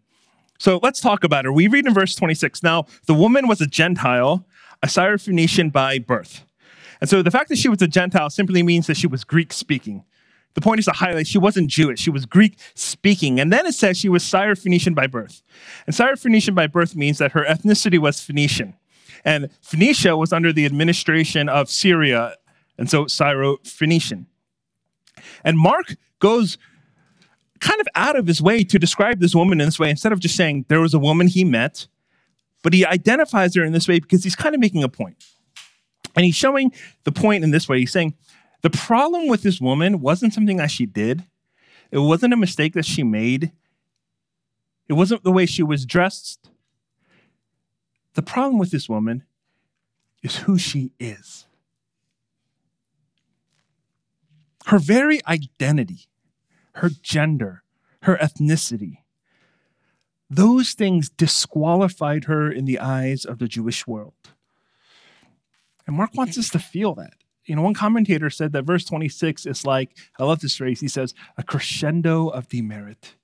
So 0.57 0.79
let's 0.83 0.99
talk 0.99 1.23
about 1.23 1.45
her. 1.45 1.53
We 1.53 1.67
read 1.67 1.87
in 1.87 1.93
verse 1.93 2.15
26 2.15 2.61
Now, 2.63 2.85
the 3.05 3.13
woman 3.13 3.47
was 3.47 3.61
a 3.61 3.67
Gentile, 3.67 4.45
a 4.83 4.87
Syrophoenician 4.87 5.71
by 5.71 5.99
birth. 5.99 6.45
And 7.01 7.09
so 7.09 7.21
the 7.21 7.31
fact 7.31 7.49
that 7.49 7.57
she 7.57 7.69
was 7.69 7.81
a 7.81 7.87
Gentile 7.87 8.29
simply 8.29 8.61
means 8.61 8.87
that 8.87 8.97
she 8.97 9.07
was 9.07 9.23
Greek 9.23 9.53
speaking. 9.53 10.03
The 10.55 10.61
point 10.61 10.79
is 10.79 10.85
to 10.85 10.91
highlight 10.91 11.27
she 11.27 11.37
wasn't 11.37 11.69
Jewish, 11.69 11.99
she 11.99 12.09
was 12.09 12.25
Greek 12.25 12.57
speaking. 12.73 13.39
And 13.39 13.53
then 13.53 13.65
it 13.65 13.73
says 13.73 13.97
she 13.97 14.09
was 14.09 14.23
Syrophoenician 14.23 14.95
by 14.95 15.07
birth. 15.07 15.41
And 15.87 15.95
Syrophoenician 15.95 16.55
by 16.55 16.67
birth 16.67 16.95
means 16.95 17.19
that 17.19 17.31
her 17.31 17.45
ethnicity 17.45 17.99
was 17.99 18.19
Phoenician. 18.19 18.73
And 19.23 19.49
Phoenicia 19.61 20.17
was 20.17 20.33
under 20.33 20.51
the 20.51 20.65
administration 20.65 21.49
of 21.49 21.69
Syria, 21.69 22.35
and 22.77 22.89
so 22.89 23.05
Syrophoenician. 23.05 24.25
And 25.43 25.57
Mark 25.57 25.95
goes 26.19 26.57
kind 27.59 27.79
of 27.81 27.87
out 27.95 28.17
of 28.17 28.27
his 28.27 28.41
way 28.41 28.63
to 28.63 28.79
describe 28.79 29.19
this 29.19 29.35
woman 29.35 29.59
in 29.59 29.67
this 29.67 29.79
way 29.79 29.89
instead 29.89 30.11
of 30.11 30.19
just 30.19 30.35
saying 30.35 30.65
there 30.69 30.79
was 30.79 30.93
a 30.93 30.99
woman 30.99 31.27
he 31.27 31.43
met, 31.43 31.87
but 32.63 32.73
he 32.73 32.85
identifies 32.85 33.55
her 33.55 33.63
in 33.63 33.73
this 33.73 33.87
way 33.87 33.99
because 33.99 34.23
he's 34.23 34.35
kind 34.35 34.55
of 34.55 34.61
making 34.61 34.83
a 34.83 34.89
point. 34.89 35.23
And 36.15 36.25
he's 36.25 36.35
showing 36.35 36.71
the 37.03 37.11
point 37.11 37.43
in 37.43 37.51
this 37.51 37.69
way. 37.69 37.79
He's 37.79 37.91
saying 37.91 38.15
the 38.61 38.69
problem 38.69 39.27
with 39.27 39.43
this 39.43 39.61
woman 39.61 40.01
wasn't 40.01 40.33
something 40.33 40.57
that 40.57 40.71
she 40.71 40.85
did, 40.85 41.25
it 41.91 41.99
wasn't 41.99 42.33
a 42.33 42.37
mistake 42.37 42.73
that 42.73 42.85
she 42.85 43.03
made, 43.03 43.51
it 44.87 44.93
wasn't 44.93 45.23
the 45.23 45.31
way 45.31 45.45
she 45.45 45.63
was 45.63 45.85
dressed. 45.85 46.49
The 48.15 48.21
problem 48.21 48.57
with 48.57 48.71
this 48.71 48.89
woman 48.89 49.23
is 50.23 50.37
who 50.37 50.57
she 50.57 50.91
is. 50.99 51.45
Her 54.67 54.79
very 54.79 55.19
identity, 55.25 56.07
her 56.73 56.89
gender, 56.89 57.63
her 58.03 58.17
ethnicity 58.17 58.99
those 60.29 60.73
things 60.73 61.09
disqualified 61.09 62.25
her 62.25 62.51
in 62.51 62.65
the 62.65 62.79
eyes 62.79 63.25
of 63.25 63.39
the 63.39 63.47
Jewish 63.47 63.87
world. 63.87 64.13
And 65.87 65.95
Mark 65.95 66.11
wants 66.13 66.37
us 66.37 66.49
to 66.49 66.59
feel 66.59 66.93
that. 66.95 67.13
You 67.45 67.55
know, 67.55 67.63
one 67.63 67.73
commentator 67.73 68.29
said 68.29 68.51
that 68.51 68.63
verse 68.63 68.85
26 68.85 69.47
is 69.47 69.65
like, 69.65 69.97
I 70.19 70.23
love 70.23 70.41
this 70.41 70.57
phrase, 70.57 70.81
he 70.81 70.87
says, 70.87 71.15
a 71.35 71.41
crescendo 71.41 72.27
of 72.27 72.47
demerit, 72.47 73.15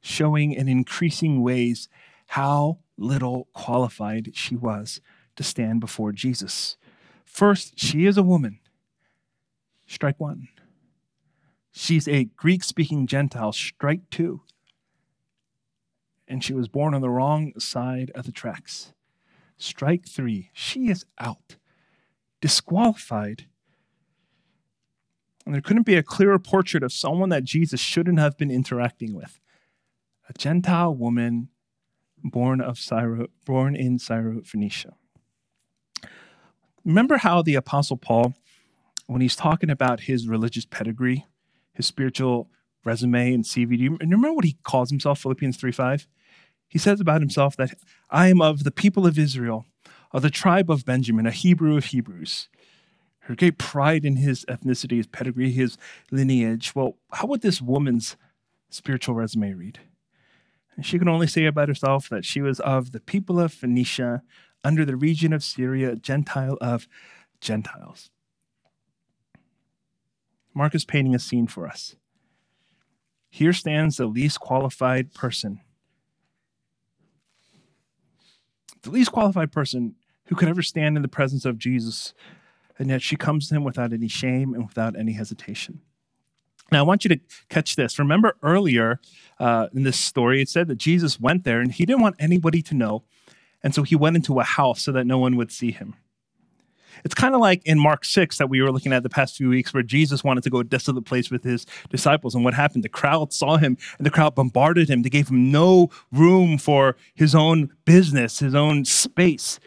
showing 0.00 0.52
in 0.52 0.68
increasing 0.68 1.42
ways 1.42 1.88
how 2.28 2.78
little 2.96 3.48
qualified 3.52 4.30
she 4.34 4.54
was 4.54 5.00
to 5.34 5.42
stand 5.42 5.80
before 5.80 6.12
Jesus. 6.12 6.76
First, 7.24 7.80
she 7.80 8.06
is 8.06 8.16
a 8.16 8.22
woman. 8.22 8.60
Strike 9.92 10.18
one. 10.18 10.48
She's 11.70 12.08
a 12.08 12.24
Greek 12.24 12.64
speaking 12.64 13.06
Gentile. 13.06 13.52
Strike 13.52 14.08
two. 14.10 14.40
And 16.26 16.42
she 16.42 16.54
was 16.54 16.66
born 16.66 16.94
on 16.94 17.02
the 17.02 17.10
wrong 17.10 17.52
side 17.58 18.10
of 18.14 18.24
the 18.24 18.32
tracks. 18.32 18.94
Strike 19.58 20.08
three. 20.08 20.48
She 20.54 20.88
is 20.88 21.04
out, 21.18 21.56
disqualified. 22.40 23.44
And 25.44 25.54
there 25.54 25.60
couldn't 25.60 25.84
be 25.84 25.96
a 25.96 26.02
clearer 26.02 26.38
portrait 26.38 26.82
of 26.82 26.90
someone 26.90 27.28
that 27.28 27.44
Jesus 27.44 27.78
shouldn't 27.78 28.18
have 28.18 28.38
been 28.38 28.50
interacting 28.50 29.14
with. 29.14 29.40
A 30.26 30.32
Gentile 30.32 30.94
woman 30.94 31.48
born 32.24 32.62
of 32.62 32.78
Syro, 32.78 33.26
born 33.44 33.76
in 33.76 33.98
Syrophoenicia. 33.98 34.94
Remember 36.82 37.18
how 37.18 37.42
the 37.42 37.56
Apostle 37.56 37.98
Paul, 37.98 38.34
when 39.06 39.20
he's 39.20 39.36
talking 39.36 39.70
about 39.70 40.00
his 40.00 40.28
religious 40.28 40.64
pedigree, 40.64 41.26
his 41.72 41.86
spiritual 41.86 42.50
resume 42.84 43.34
and 43.34 43.44
CV, 43.44 43.76
do 43.76 43.84
you 43.84 43.96
remember 44.00 44.32
what 44.32 44.44
he 44.44 44.56
calls 44.62 44.90
himself, 44.90 45.20
Philippians 45.20 45.56
3 45.56 45.72
5? 45.72 46.06
He 46.68 46.78
says 46.78 47.00
about 47.00 47.20
himself 47.20 47.56
that 47.56 47.74
I 48.10 48.28
am 48.28 48.40
of 48.40 48.64
the 48.64 48.70
people 48.70 49.06
of 49.06 49.18
Israel, 49.18 49.66
of 50.10 50.22
the 50.22 50.30
tribe 50.30 50.70
of 50.70 50.84
Benjamin, 50.84 51.26
a 51.26 51.30
Hebrew 51.30 51.76
of 51.76 51.86
Hebrews. 51.86 52.48
Her 53.26 53.36
great 53.36 53.58
pride 53.58 54.04
in 54.04 54.16
his 54.16 54.44
ethnicity, 54.46 54.96
his 54.96 55.06
pedigree, 55.06 55.52
his 55.52 55.78
lineage. 56.10 56.74
Well, 56.74 56.96
how 57.12 57.28
would 57.28 57.42
this 57.42 57.62
woman's 57.62 58.16
spiritual 58.70 59.14
resume 59.14 59.52
read? 59.52 59.78
She 60.80 60.98
can 60.98 61.08
only 61.08 61.26
say 61.26 61.44
about 61.44 61.68
herself 61.68 62.08
that 62.08 62.24
she 62.24 62.40
was 62.40 62.58
of 62.60 62.92
the 62.92 63.00
people 63.00 63.38
of 63.38 63.52
Phoenicia, 63.52 64.22
under 64.64 64.84
the 64.84 64.96
region 64.96 65.32
of 65.32 65.42
Syria, 65.42 65.96
Gentile 65.96 66.56
of 66.60 66.86
Gentiles. 67.40 68.10
Mark 70.54 70.74
is 70.74 70.84
painting 70.84 71.14
a 71.14 71.18
scene 71.18 71.46
for 71.46 71.66
us. 71.66 71.96
Here 73.30 73.52
stands 73.52 73.96
the 73.96 74.06
least 74.06 74.40
qualified 74.40 75.14
person. 75.14 75.60
The 78.82 78.90
least 78.90 79.12
qualified 79.12 79.52
person 79.52 79.94
who 80.26 80.34
could 80.34 80.48
ever 80.48 80.62
stand 80.62 80.96
in 80.96 81.02
the 81.02 81.08
presence 81.08 81.44
of 81.44 81.58
Jesus, 81.58 82.14
and 82.78 82.90
yet 82.90 83.00
she 83.00 83.16
comes 83.16 83.48
to 83.48 83.54
him 83.54 83.64
without 83.64 83.92
any 83.92 84.08
shame 84.08 84.54
and 84.54 84.66
without 84.66 84.98
any 84.98 85.12
hesitation. 85.12 85.80
Now, 86.70 86.80
I 86.80 86.82
want 86.82 87.04
you 87.04 87.08
to 87.10 87.20
catch 87.48 87.76
this. 87.76 87.98
Remember 87.98 88.36
earlier 88.42 89.00
uh, 89.38 89.68
in 89.74 89.82
this 89.82 89.98
story, 89.98 90.42
it 90.42 90.48
said 90.48 90.68
that 90.68 90.78
Jesus 90.78 91.20
went 91.20 91.44
there 91.44 91.60
and 91.60 91.70
he 91.70 91.86
didn't 91.86 92.02
want 92.02 92.16
anybody 92.18 92.62
to 92.62 92.74
know 92.74 93.04
and 93.62 93.74
so 93.74 93.82
he 93.82 93.94
went 93.94 94.16
into 94.16 94.40
a 94.40 94.44
house 94.44 94.82
so 94.82 94.92
that 94.92 95.06
no 95.06 95.18
one 95.18 95.36
would 95.36 95.52
see 95.52 95.70
him. 95.70 95.94
It's 97.04 97.14
kind 97.14 97.34
of 97.34 97.40
like 97.40 97.62
in 97.64 97.78
Mark 97.78 98.04
6 98.04 98.38
that 98.38 98.48
we 98.48 98.62
were 98.62 98.72
looking 98.72 98.92
at 98.92 99.02
the 99.02 99.08
past 99.08 99.36
few 99.36 99.48
weeks, 99.48 99.72
where 99.72 99.82
Jesus 99.82 100.22
wanted 100.22 100.44
to 100.44 100.50
go 100.50 100.58
a 100.58 100.64
desolate 100.64 101.04
place 101.04 101.30
with 101.30 101.42
his 101.42 101.66
disciples. 101.90 102.34
And 102.34 102.44
what 102.44 102.54
happened? 102.54 102.84
The 102.84 102.88
crowd 102.88 103.32
saw 103.32 103.56
him 103.56 103.76
and 103.98 104.06
the 104.06 104.10
crowd 104.10 104.34
bombarded 104.34 104.88
him. 104.88 105.02
They 105.02 105.10
gave 105.10 105.28
him 105.28 105.50
no 105.50 105.90
room 106.10 106.58
for 106.58 106.96
his 107.14 107.34
own 107.34 107.70
business, 107.84 108.38
his 108.38 108.54
own 108.54 108.84
space. 108.84 109.58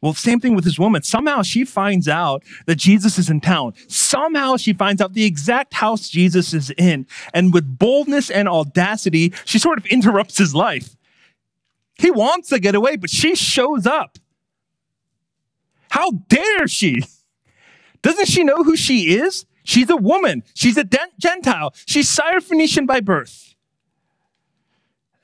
Well, 0.00 0.14
same 0.14 0.38
thing 0.38 0.54
with 0.54 0.64
this 0.64 0.78
woman. 0.78 1.02
Somehow 1.02 1.42
she 1.42 1.64
finds 1.64 2.06
out 2.08 2.44
that 2.66 2.76
Jesus 2.76 3.18
is 3.18 3.28
in 3.28 3.40
town. 3.40 3.72
Somehow 3.88 4.56
she 4.56 4.72
finds 4.72 5.02
out 5.02 5.14
the 5.14 5.24
exact 5.24 5.74
house 5.74 6.08
Jesus 6.08 6.54
is 6.54 6.70
in. 6.78 7.06
And 7.34 7.52
with 7.52 7.78
boldness 7.78 8.30
and 8.30 8.48
audacity, 8.48 9.32
she 9.44 9.58
sort 9.58 9.78
of 9.78 9.86
interrupts 9.86 10.38
his 10.38 10.54
life. 10.54 10.94
He 11.96 12.12
wants 12.12 12.48
to 12.50 12.60
get 12.60 12.76
away, 12.76 12.94
but 12.96 13.10
she 13.10 13.34
shows 13.34 13.86
up. 13.86 14.18
How 15.90 16.10
dare 16.28 16.66
she? 16.66 17.02
Doesn't 18.02 18.28
she 18.28 18.44
know 18.44 18.62
who 18.62 18.76
she 18.76 19.16
is? 19.16 19.44
She's 19.64 19.90
a 19.90 19.96
woman. 19.96 20.44
She's 20.54 20.78
a 20.78 20.88
Gentile. 21.18 21.74
She's 21.86 22.08
Syrophoenician 22.14 22.86
by 22.86 23.00
birth. 23.00 23.54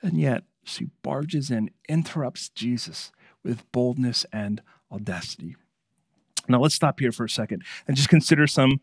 And 0.01 0.19
yet, 0.19 0.43
she 0.63 0.89
barges 1.01 1.49
in, 1.49 1.71
interrupts 1.89 2.49
Jesus 2.49 3.11
with 3.43 3.69
boldness 3.71 4.25
and 4.31 4.61
audacity. 4.91 5.55
Now, 6.47 6.59
let's 6.59 6.75
stop 6.75 6.99
here 6.99 7.11
for 7.11 7.23
a 7.23 7.29
second 7.29 7.63
and 7.87 7.97
just 7.97 8.09
consider 8.09 8.45
some 8.45 8.81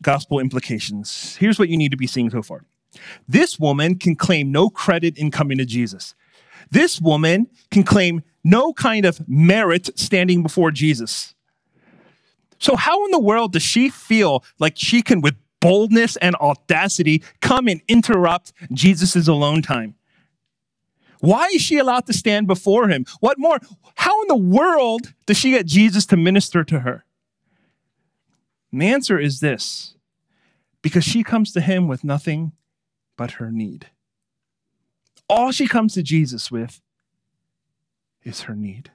gospel 0.00 0.38
implications. 0.38 1.36
Here's 1.36 1.58
what 1.58 1.68
you 1.68 1.76
need 1.76 1.90
to 1.90 1.96
be 1.96 2.06
seeing 2.06 2.30
so 2.30 2.42
far. 2.42 2.64
This 3.26 3.58
woman 3.58 3.98
can 3.98 4.14
claim 4.14 4.52
no 4.52 4.70
credit 4.70 5.18
in 5.18 5.30
coming 5.30 5.58
to 5.58 5.64
Jesus. 5.64 6.14
This 6.70 7.00
woman 7.00 7.48
can 7.70 7.82
claim 7.82 8.22
no 8.44 8.72
kind 8.72 9.04
of 9.04 9.26
merit 9.28 9.90
standing 9.98 10.42
before 10.42 10.70
Jesus. 10.70 11.34
So, 12.58 12.76
how 12.76 13.04
in 13.04 13.10
the 13.10 13.20
world 13.20 13.52
does 13.52 13.62
she 13.62 13.88
feel 13.88 14.44
like 14.58 14.74
she 14.76 15.02
can, 15.02 15.20
with 15.20 15.36
boldness 15.60 16.16
and 16.16 16.34
audacity, 16.36 17.22
come 17.40 17.68
and 17.68 17.80
interrupt 17.88 18.52
Jesus' 18.72 19.28
alone 19.28 19.62
time? 19.62 19.94
Why 21.20 21.46
is 21.54 21.62
she 21.62 21.78
allowed 21.78 22.06
to 22.06 22.12
stand 22.12 22.46
before 22.46 22.88
him? 22.88 23.04
What 23.20 23.38
more? 23.38 23.58
How 23.96 24.22
in 24.22 24.28
the 24.28 24.36
world 24.36 25.14
does 25.26 25.36
she 25.36 25.50
get 25.50 25.66
Jesus 25.66 26.06
to 26.06 26.16
minister 26.16 26.64
to 26.64 26.80
her? 26.80 27.04
And 28.70 28.82
the 28.82 28.86
answer 28.86 29.18
is 29.18 29.40
this 29.40 29.94
because 30.82 31.04
she 31.04 31.24
comes 31.24 31.52
to 31.52 31.60
him 31.60 31.88
with 31.88 32.04
nothing 32.04 32.52
but 33.16 33.32
her 33.32 33.50
need. 33.50 33.88
All 35.28 35.52
she 35.52 35.66
comes 35.66 35.94
to 35.94 36.02
Jesus 36.02 36.50
with 36.50 36.80
is 38.24 38.42
her 38.42 38.54
need. 38.54 38.90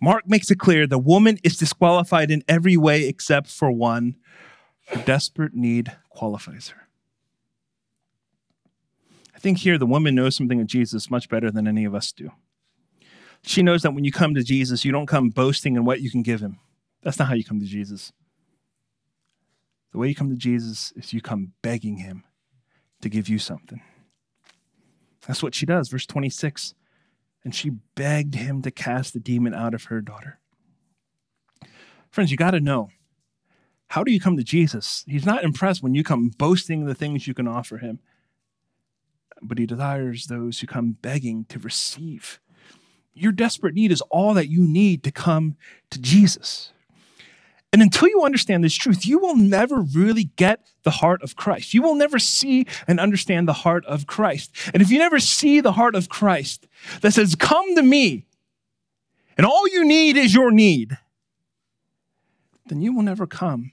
Mark 0.00 0.28
makes 0.28 0.50
it 0.50 0.58
clear 0.58 0.86
the 0.86 0.98
woman 0.98 1.38
is 1.42 1.56
disqualified 1.56 2.30
in 2.30 2.44
every 2.48 2.76
way 2.76 3.08
except 3.08 3.48
for 3.48 3.70
one. 3.70 4.16
Her 4.86 5.02
desperate 5.04 5.54
need 5.54 5.96
qualifies 6.08 6.68
her. 6.68 6.88
I 9.34 9.40
think 9.40 9.58
here 9.58 9.78
the 9.78 9.86
woman 9.86 10.14
knows 10.14 10.36
something 10.36 10.60
of 10.60 10.66
Jesus 10.66 11.10
much 11.10 11.28
better 11.28 11.50
than 11.50 11.68
any 11.68 11.84
of 11.84 11.94
us 11.94 12.12
do. 12.12 12.30
She 13.42 13.62
knows 13.62 13.82
that 13.82 13.94
when 13.94 14.04
you 14.04 14.12
come 14.12 14.34
to 14.34 14.42
Jesus, 14.42 14.84
you 14.84 14.92
don't 14.92 15.06
come 15.06 15.30
boasting 15.30 15.76
in 15.76 15.84
what 15.84 16.00
you 16.00 16.10
can 16.10 16.22
give 16.22 16.40
him. 16.40 16.58
That's 17.02 17.18
not 17.18 17.28
how 17.28 17.34
you 17.34 17.44
come 17.44 17.60
to 17.60 17.66
Jesus. 17.66 18.12
The 19.92 19.98
way 19.98 20.08
you 20.08 20.14
come 20.14 20.30
to 20.30 20.36
Jesus 20.36 20.92
is 20.96 21.12
you 21.12 21.20
come 21.20 21.52
begging 21.62 21.98
him 21.98 22.24
to 23.00 23.08
give 23.08 23.28
you 23.28 23.38
something. 23.38 23.80
That's 25.28 25.42
what 25.42 25.54
she 25.54 25.66
does. 25.66 25.90
Verse 25.90 26.06
26. 26.06 26.74
And 27.44 27.54
she 27.54 27.70
begged 27.94 28.34
him 28.34 28.62
to 28.62 28.70
cast 28.72 29.12
the 29.12 29.20
demon 29.20 29.54
out 29.54 29.74
of 29.74 29.84
her 29.84 30.00
daughter. 30.00 30.40
Friends, 32.10 32.32
you 32.32 32.36
got 32.36 32.50
to 32.52 32.60
know 32.60 32.88
how 33.88 34.02
do 34.02 34.10
you 34.10 34.20
come 34.20 34.36
to 34.36 34.42
Jesus? 34.42 35.04
He's 35.06 35.26
not 35.26 35.44
impressed 35.44 35.82
when 35.82 35.94
you 35.94 36.02
come 36.02 36.30
boasting 36.30 36.84
the 36.84 36.94
things 36.94 37.26
you 37.26 37.34
can 37.34 37.46
offer 37.46 37.78
him, 37.78 38.00
but 39.40 39.58
he 39.58 39.66
desires 39.66 40.26
those 40.26 40.60
who 40.60 40.66
come 40.66 40.96
begging 41.00 41.44
to 41.50 41.58
receive. 41.58 42.40
Your 43.14 43.32
desperate 43.32 43.74
need 43.74 43.92
is 43.92 44.00
all 44.10 44.34
that 44.34 44.48
you 44.48 44.66
need 44.66 45.02
to 45.04 45.12
come 45.12 45.56
to 45.90 46.00
Jesus. 46.00 46.72
And 47.72 47.82
until 47.82 48.08
you 48.08 48.22
understand 48.24 48.64
this 48.64 48.74
truth, 48.74 49.06
you 49.06 49.18
will 49.18 49.36
never 49.36 49.80
really 49.80 50.24
get 50.36 50.66
the 50.84 50.90
heart 50.90 51.22
of 51.22 51.36
Christ. 51.36 51.74
You 51.74 51.82
will 51.82 51.94
never 51.94 52.18
see 52.18 52.66
and 52.86 52.98
understand 52.98 53.46
the 53.46 53.52
heart 53.52 53.84
of 53.84 54.06
Christ. 54.06 54.56
And 54.72 54.82
if 54.82 54.90
you 54.90 54.98
never 54.98 55.20
see 55.20 55.60
the 55.60 55.72
heart 55.72 55.94
of 55.94 56.08
Christ 56.08 56.66
that 57.02 57.12
says, 57.12 57.34
Come 57.34 57.74
to 57.74 57.82
me, 57.82 58.24
and 59.36 59.46
all 59.46 59.68
you 59.68 59.84
need 59.84 60.16
is 60.16 60.34
your 60.34 60.50
need, 60.50 60.96
then 62.66 62.80
you 62.80 62.94
will 62.94 63.02
never 63.02 63.26
come 63.26 63.72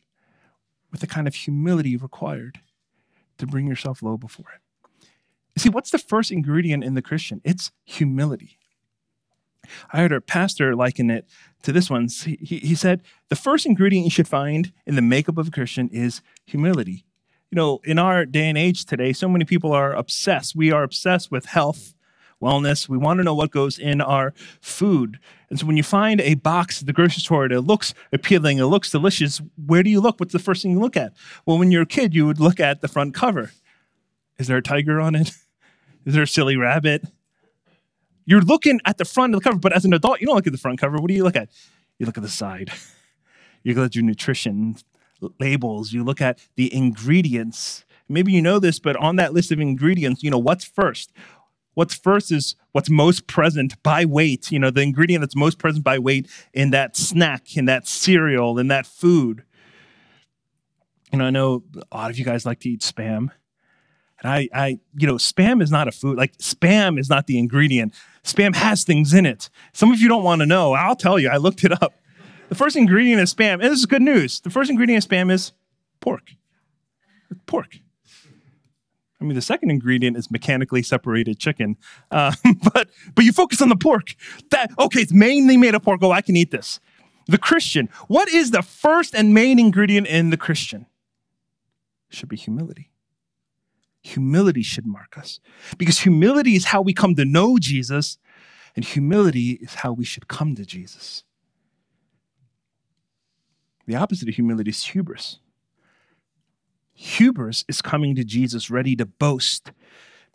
with 0.92 1.02
the 1.02 1.08
kind 1.08 1.28
of 1.28 1.36
humility 1.36 1.96
required 1.96 2.60
to 3.38 3.48
bring 3.48 3.68
yourself 3.68 4.02
low 4.02 4.18
before 4.18 4.46
it. 4.56 5.60
See, 5.60 5.70
what's 5.70 5.92
the 5.92 5.98
first 5.98 6.32
ingredient 6.32 6.84
in 6.84 6.96
the 6.96 7.02
Christian? 7.02 7.40
It's 7.46 7.72
humility. 7.86 8.58
I 9.92 9.98
heard 10.00 10.12
a 10.12 10.22
pastor 10.22 10.76
liken 10.76 11.10
it 11.10 11.28
to 11.64 11.72
this 11.72 11.90
one. 11.90 12.08
He, 12.08 12.60
he 12.60 12.76
said, 12.76 13.02
The 13.30 13.36
first 13.36 13.66
ingredient 13.66 14.06
you 14.06 14.12
should 14.12 14.28
find 14.28 14.72
in 14.86 14.96
the 14.96 15.02
makeup 15.02 15.38
of 15.38 15.48
a 15.48 15.52
Christian 15.52 15.90
is 15.90 16.22
humility. 16.46 17.06
You 17.52 17.56
know, 17.56 17.80
in 17.84 18.00
our 18.00 18.26
day 18.26 18.50
and 18.50 18.58
age 18.58 18.86
today, 18.86 19.14
so 19.14 19.30
many 19.30 19.46
people 19.46 19.72
are 19.72 19.94
obsessed. 19.94 20.56
We 20.56 20.72
are 20.72 20.84
obsessed 20.84 21.32
with 21.32 21.46
health, 21.46 21.94
wellness. 22.42 22.90
We 22.90 22.98
want 22.98 23.20
to 23.20 23.24
know 23.24 23.36
what 23.36 23.52
goes 23.52 23.78
in 23.80 24.02
our 24.02 24.34
food. 24.62 25.20
And 25.50 25.60
so 25.60 25.66
when 25.66 25.78
you 25.78 25.84
find 25.84 26.20
a 26.22 26.36
box 26.36 26.82
at 26.82 26.88
the 26.88 26.94
grocery 26.94 27.22
store 27.22 27.48
that 27.48 27.62
looks 27.62 27.94
appealing, 28.12 28.58
it 28.58 28.66
looks 28.66 28.92
delicious, 28.92 29.42
where 29.64 29.84
do 29.84 29.90
you 29.90 30.02
look? 30.02 30.20
What's 30.20 30.34
the 30.34 30.40
first 30.40 30.64
thing 30.64 30.72
you 30.72 30.80
look 30.80 30.98
at? 30.98 31.14
Well, 31.46 31.58
when 31.58 31.72
you're 31.72 31.84
a 31.84 31.88
kid, 31.88 32.14
you 32.14 32.26
would 32.26 32.40
look 32.40 32.60
at 32.60 32.82
the 32.82 32.88
front 32.88 33.14
cover. 33.14 33.52
Is 34.38 34.48
there 34.48 34.58
a 34.58 34.62
tiger 34.62 35.00
on 35.00 35.16
it? 35.16 35.32
Is 36.06 36.14
there 36.14 36.24
a 36.24 36.28
silly 36.28 36.58
rabbit? 36.58 37.04
You're 38.26 38.42
looking 38.42 38.80
at 38.86 38.98
the 38.98 39.06
front 39.06 39.34
of 39.34 39.42
the 39.42 39.44
cover, 39.44 39.60
but 39.60 39.74
as 39.74 39.86
an 39.86 39.94
adult, 39.94 40.20
you 40.20 40.28
don't 40.28 40.36
look 40.36 40.48
at 40.48 40.54
the 40.54 40.60
front 40.60 40.80
cover. 40.80 40.98
What 40.98 41.08
do 41.08 41.14
you 41.14 41.24
look 41.24 41.36
at? 41.36 41.50
You 42.00 42.06
look 42.06 42.18
at 42.18 42.24
the 42.24 42.30
side. 42.30 42.72
You 43.64 43.74
look 43.74 43.88
at 43.88 43.96
your 43.96 44.04
nutrition 44.04 44.76
labels. 45.40 45.92
You 45.92 46.04
look 46.04 46.22
at 46.22 46.38
the 46.56 46.72
ingredients. 46.72 47.84
Maybe 48.08 48.32
you 48.32 48.40
know 48.40 48.60
this, 48.60 48.78
but 48.78 48.96
on 48.98 49.16
that 49.16 49.34
list 49.34 49.52
of 49.52 49.60
ingredients, 49.60 50.22
you 50.22 50.30
know, 50.30 50.38
what's 50.38 50.64
first? 50.64 51.12
What's 51.74 51.96
first 51.96 52.32
is 52.32 52.56
what's 52.72 52.90
most 52.90 53.28
present 53.28 53.82
by 53.84 54.06
weight, 54.06 54.52
you 54.52 54.60
know, 54.60 54.70
the 54.70 54.82
ingredient 54.82 55.22
that's 55.22 55.36
most 55.36 55.58
present 55.58 55.84
by 55.84 56.00
weight 56.00 56.30
in 56.54 56.70
that 56.72 56.96
snack, 56.96 57.58
in 57.58 57.66
that 57.66 57.88
cereal, 57.88 58.60
in 58.60 58.68
that 58.70 58.86
food. 58.86 59.44
You 61.12 61.20
know, 61.20 61.26
I 61.26 61.30
know 61.32 61.64
a 61.92 61.98
lot 61.98 62.12
of 62.12 62.20
you 62.20 62.26
guys 62.26 62.46
like 62.46 62.60
to 62.62 62.70
eat 62.70 62.82
spam. 62.82 63.30
And 64.22 64.32
I, 64.32 64.50
I, 64.54 64.80
you 64.98 65.08
know, 65.08 65.16
spam 65.16 65.62
is 65.62 65.72
not 65.72 65.88
a 65.88 65.92
food. 65.92 66.18
Like 66.18 66.38
spam 66.38 67.00
is 67.00 67.10
not 67.10 67.28
the 67.28 67.38
ingredient. 67.38 67.94
Spam 68.24 68.56
has 68.56 68.84
things 68.84 69.14
in 69.14 69.26
it. 69.26 69.50
Some 69.74 69.92
of 69.92 70.00
you 70.00 70.08
don't 70.08 70.24
want 70.24 70.42
to 70.42 70.46
know. 70.46 70.74
I'll 70.74 70.96
tell 70.96 71.20
you. 71.20 71.30
I 71.30 71.38
looked 71.38 71.64
it 71.64 71.72
up. 71.84 71.94
The 72.50 72.56
first 72.56 72.76
ingredient 72.76 73.22
of 73.22 73.28
spam. 73.28 73.54
And 73.54 73.64
this 73.64 73.80
is 73.80 73.86
good 73.86 74.02
news. 74.02 74.40
The 74.40 74.50
first 74.50 74.70
ingredient 74.70 75.04
of 75.04 75.10
spam 75.10 75.32
is 75.32 75.52
pork. 76.00 76.32
Pork. 77.46 77.80
I 79.20 79.24
mean, 79.24 79.36
the 79.36 79.42
second 79.42 79.72
ingredient 79.72 80.18
is 80.18 80.30
mechanically 80.30 80.84
separated 80.84 81.40
chicken, 81.40 81.78
uh, 82.12 82.34
but 82.74 82.90
but 83.16 83.26
you 83.26 83.32
focus 83.32 83.62
on 83.62 83.70
the 83.70 83.76
pork. 83.76 84.14
That 84.52 84.72
okay, 84.78 85.02
it's 85.02 85.14
mainly 85.14 85.58
made 85.58 85.74
of 85.74 85.82
pork. 85.84 86.02
Oh, 86.04 86.12
I 86.12 86.22
can 86.22 86.36
eat 86.36 86.52
this. 86.52 86.80
The 87.28 87.38
Christian. 87.40 87.90
What 88.08 88.30
is 88.30 88.52
the 88.52 88.62
first 88.62 89.16
and 89.16 89.34
main 89.34 89.58
ingredient 89.58 90.06
in 90.08 90.30
the 90.30 90.38
Christian? 90.38 90.86
It 92.12 92.16
should 92.16 92.30
be 92.30 92.36
humility. 92.36 92.92
Humility 94.06 94.62
should 94.62 94.86
mark 94.86 95.18
us 95.18 95.40
because 95.80 96.02
humility 96.02 96.56
is 96.56 96.66
how 96.66 96.80
we 96.80 96.94
come 96.94 97.16
to 97.16 97.26
know 97.26 97.58
Jesus, 97.58 98.20
and 98.76 98.86
humility 98.86 99.54
is 99.54 99.76
how 99.76 99.94
we 99.94 100.06
should 100.06 100.28
come 100.28 100.54
to 100.54 100.64
Jesus. 100.64 101.24
The 103.88 103.96
opposite 103.96 104.30
of 104.30 104.36
humility 104.36 104.70
is 104.70 104.84
hubris. 104.86 105.40
Hubris 106.94 107.66
is 107.68 107.82
coming 107.82 108.14
to 108.14 108.24
Jesus 108.24 108.70
ready 108.70 108.96
to 108.96 109.08
boast 109.08 109.72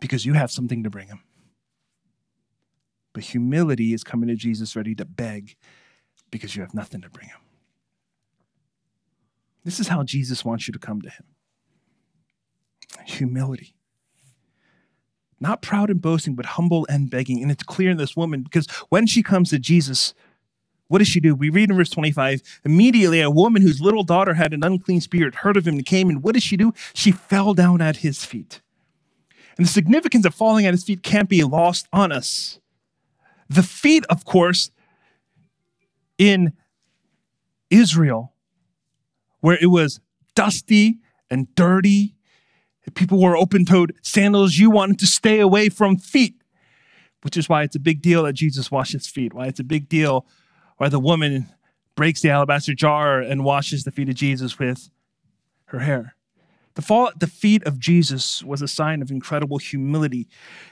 because 0.01 0.25
you 0.25 0.33
have 0.33 0.51
something 0.51 0.83
to 0.83 0.89
bring 0.89 1.07
him. 1.07 1.21
But 3.13 3.23
humility 3.23 3.93
is 3.93 4.03
coming 4.03 4.27
to 4.27 4.35
Jesus 4.35 4.75
ready 4.75 4.95
to 4.95 5.05
beg 5.05 5.55
because 6.29 6.57
you 6.57 6.61
have 6.61 6.73
nothing 6.73 6.99
to 7.03 7.09
bring 7.09 7.29
him. 7.29 7.39
This 9.63 9.79
is 9.79 9.87
how 9.87 10.03
Jesus 10.03 10.43
wants 10.43 10.67
you 10.67 10.73
to 10.73 10.79
come 10.79 11.01
to 11.03 11.09
him 11.09 11.23
humility. 13.05 13.75
Not 15.39 15.61
proud 15.61 15.89
and 15.89 16.01
boasting, 16.01 16.35
but 16.35 16.45
humble 16.45 16.85
and 16.89 17.09
begging. 17.09 17.41
And 17.41 17.51
it's 17.51 17.63
clear 17.63 17.89
in 17.89 17.97
this 17.97 18.15
woman 18.15 18.43
because 18.43 18.67
when 18.89 19.07
she 19.07 19.23
comes 19.23 19.49
to 19.49 19.59
Jesus, 19.59 20.13
what 20.87 20.99
does 20.99 21.07
she 21.07 21.19
do? 21.19 21.33
We 21.33 21.49
read 21.49 21.69
in 21.69 21.77
verse 21.77 21.89
25 21.89 22.41
immediately, 22.65 23.21
a 23.21 23.31
woman 23.31 23.61
whose 23.61 23.81
little 23.81 24.03
daughter 24.03 24.33
had 24.33 24.53
an 24.53 24.63
unclean 24.63 25.01
spirit 25.01 25.35
heard 25.35 25.57
of 25.57 25.65
him 25.67 25.75
and 25.75 25.85
came, 25.85 26.09
and 26.09 26.21
what 26.21 26.33
does 26.33 26.43
she 26.43 26.57
do? 26.57 26.73
She 26.93 27.11
fell 27.11 27.53
down 27.53 27.81
at 27.81 27.97
his 27.97 28.25
feet. 28.25 28.61
And 29.57 29.65
the 29.65 29.71
significance 29.71 30.25
of 30.25 30.35
falling 30.35 30.65
at 30.65 30.73
his 30.73 30.83
feet 30.83 31.01
can't 31.01 31.29
be 31.29 31.43
lost 31.43 31.87
on 31.91 32.11
us. 32.11 32.59
The 33.49 33.63
feet, 33.63 34.05
of 34.09 34.25
course, 34.25 34.69
in 36.17 36.53
Israel, 37.69 38.33
where 39.39 39.57
it 39.61 39.67
was 39.67 39.99
dusty 40.35 40.99
and 41.29 41.53
dirty, 41.55 42.15
people 42.95 43.19
wore 43.19 43.37
open 43.37 43.65
toed 43.65 43.95
sandals, 44.01 44.57
you 44.57 44.69
wanted 44.69 44.99
to 44.99 45.07
stay 45.07 45.39
away 45.39 45.69
from 45.69 45.97
feet, 45.97 46.41
which 47.21 47.37
is 47.37 47.47
why 47.47 47.63
it's 47.63 47.75
a 47.75 47.79
big 47.79 48.01
deal 48.01 48.23
that 48.23 48.33
Jesus 48.33 48.71
washes 48.71 49.07
feet, 49.07 49.33
why 49.33 49.45
it's 49.45 49.59
a 49.59 49.63
big 49.63 49.87
deal 49.87 50.25
why 50.81 50.89
the 50.89 50.99
woman 50.99 51.47
breaks 51.95 52.21
the 52.21 52.31
alabaster 52.31 52.73
jar 52.73 53.19
and 53.19 53.43
washes 53.43 53.83
the 53.83 53.91
feet 53.91 54.09
of 54.09 54.15
Jesus 54.15 54.57
with 54.57 54.89
her 55.65 55.77
hair. 55.77 56.15
The 56.73 56.81
fall 56.81 57.09
at 57.09 57.19
the 57.19 57.27
feet 57.27 57.63
of 57.67 57.77
Jesus 57.77 58.43
was 58.43 58.63
a 58.63 58.67
sign 58.67 59.03
of 59.03 59.11
incredible 59.11 59.59
humility. 59.59 60.27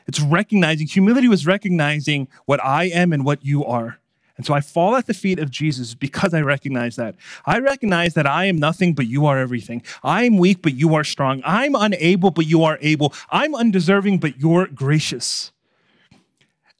It's 0.07 0.19
recognizing, 0.19 0.87
humility 0.87 1.27
was 1.27 1.45
recognizing 1.45 2.27
what 2.45 2.59
I 2.65 2.85
am 2.85 3.13
and 3.13 3.23
what 3.23 3.45
you 3.45 3.63
are. 3.63 3.99
And 4.39 4.45
so 4.45 4.53
I 4.53 4.61
fall 4.61 4.95
at 4.95 5.05
the 5.05 5.13
feet 5.13 5.37
of 5.37 5.51
Jesus 5.51 5.93
because 5.95 6.33
I 6.33 6.39
recognize 6.39 6.95
that. 6.95 7.15
I 7.45 7.59
recognize 7.59 8.13
that 8.13 8.25
I 8.25 8.45
am 8.45 8.55
nothing, 8.55 8.93
but 8.93 9.05
you 9.05 9.25
are 9.25 9.37
everything. 9.37 9.83
I 10.01 10.23
am 10.23 10.37
weak, 10.37 10.61
but 10.61 10.75
you 10.75 10.95
are 10.95 11.03
strong. 11.03 11.41
I'm 11.43 11.75
unable, 11.75 12.31
but 12.31 12.45
you 12.45 12.63
are 12.63 12.77
able. 12.79 13.13
I'm 13.31 13.53
undeserving, 13.53 14.19
but 14.19 14.39
you're 14.39 14.67
gracious. 14.67 15.51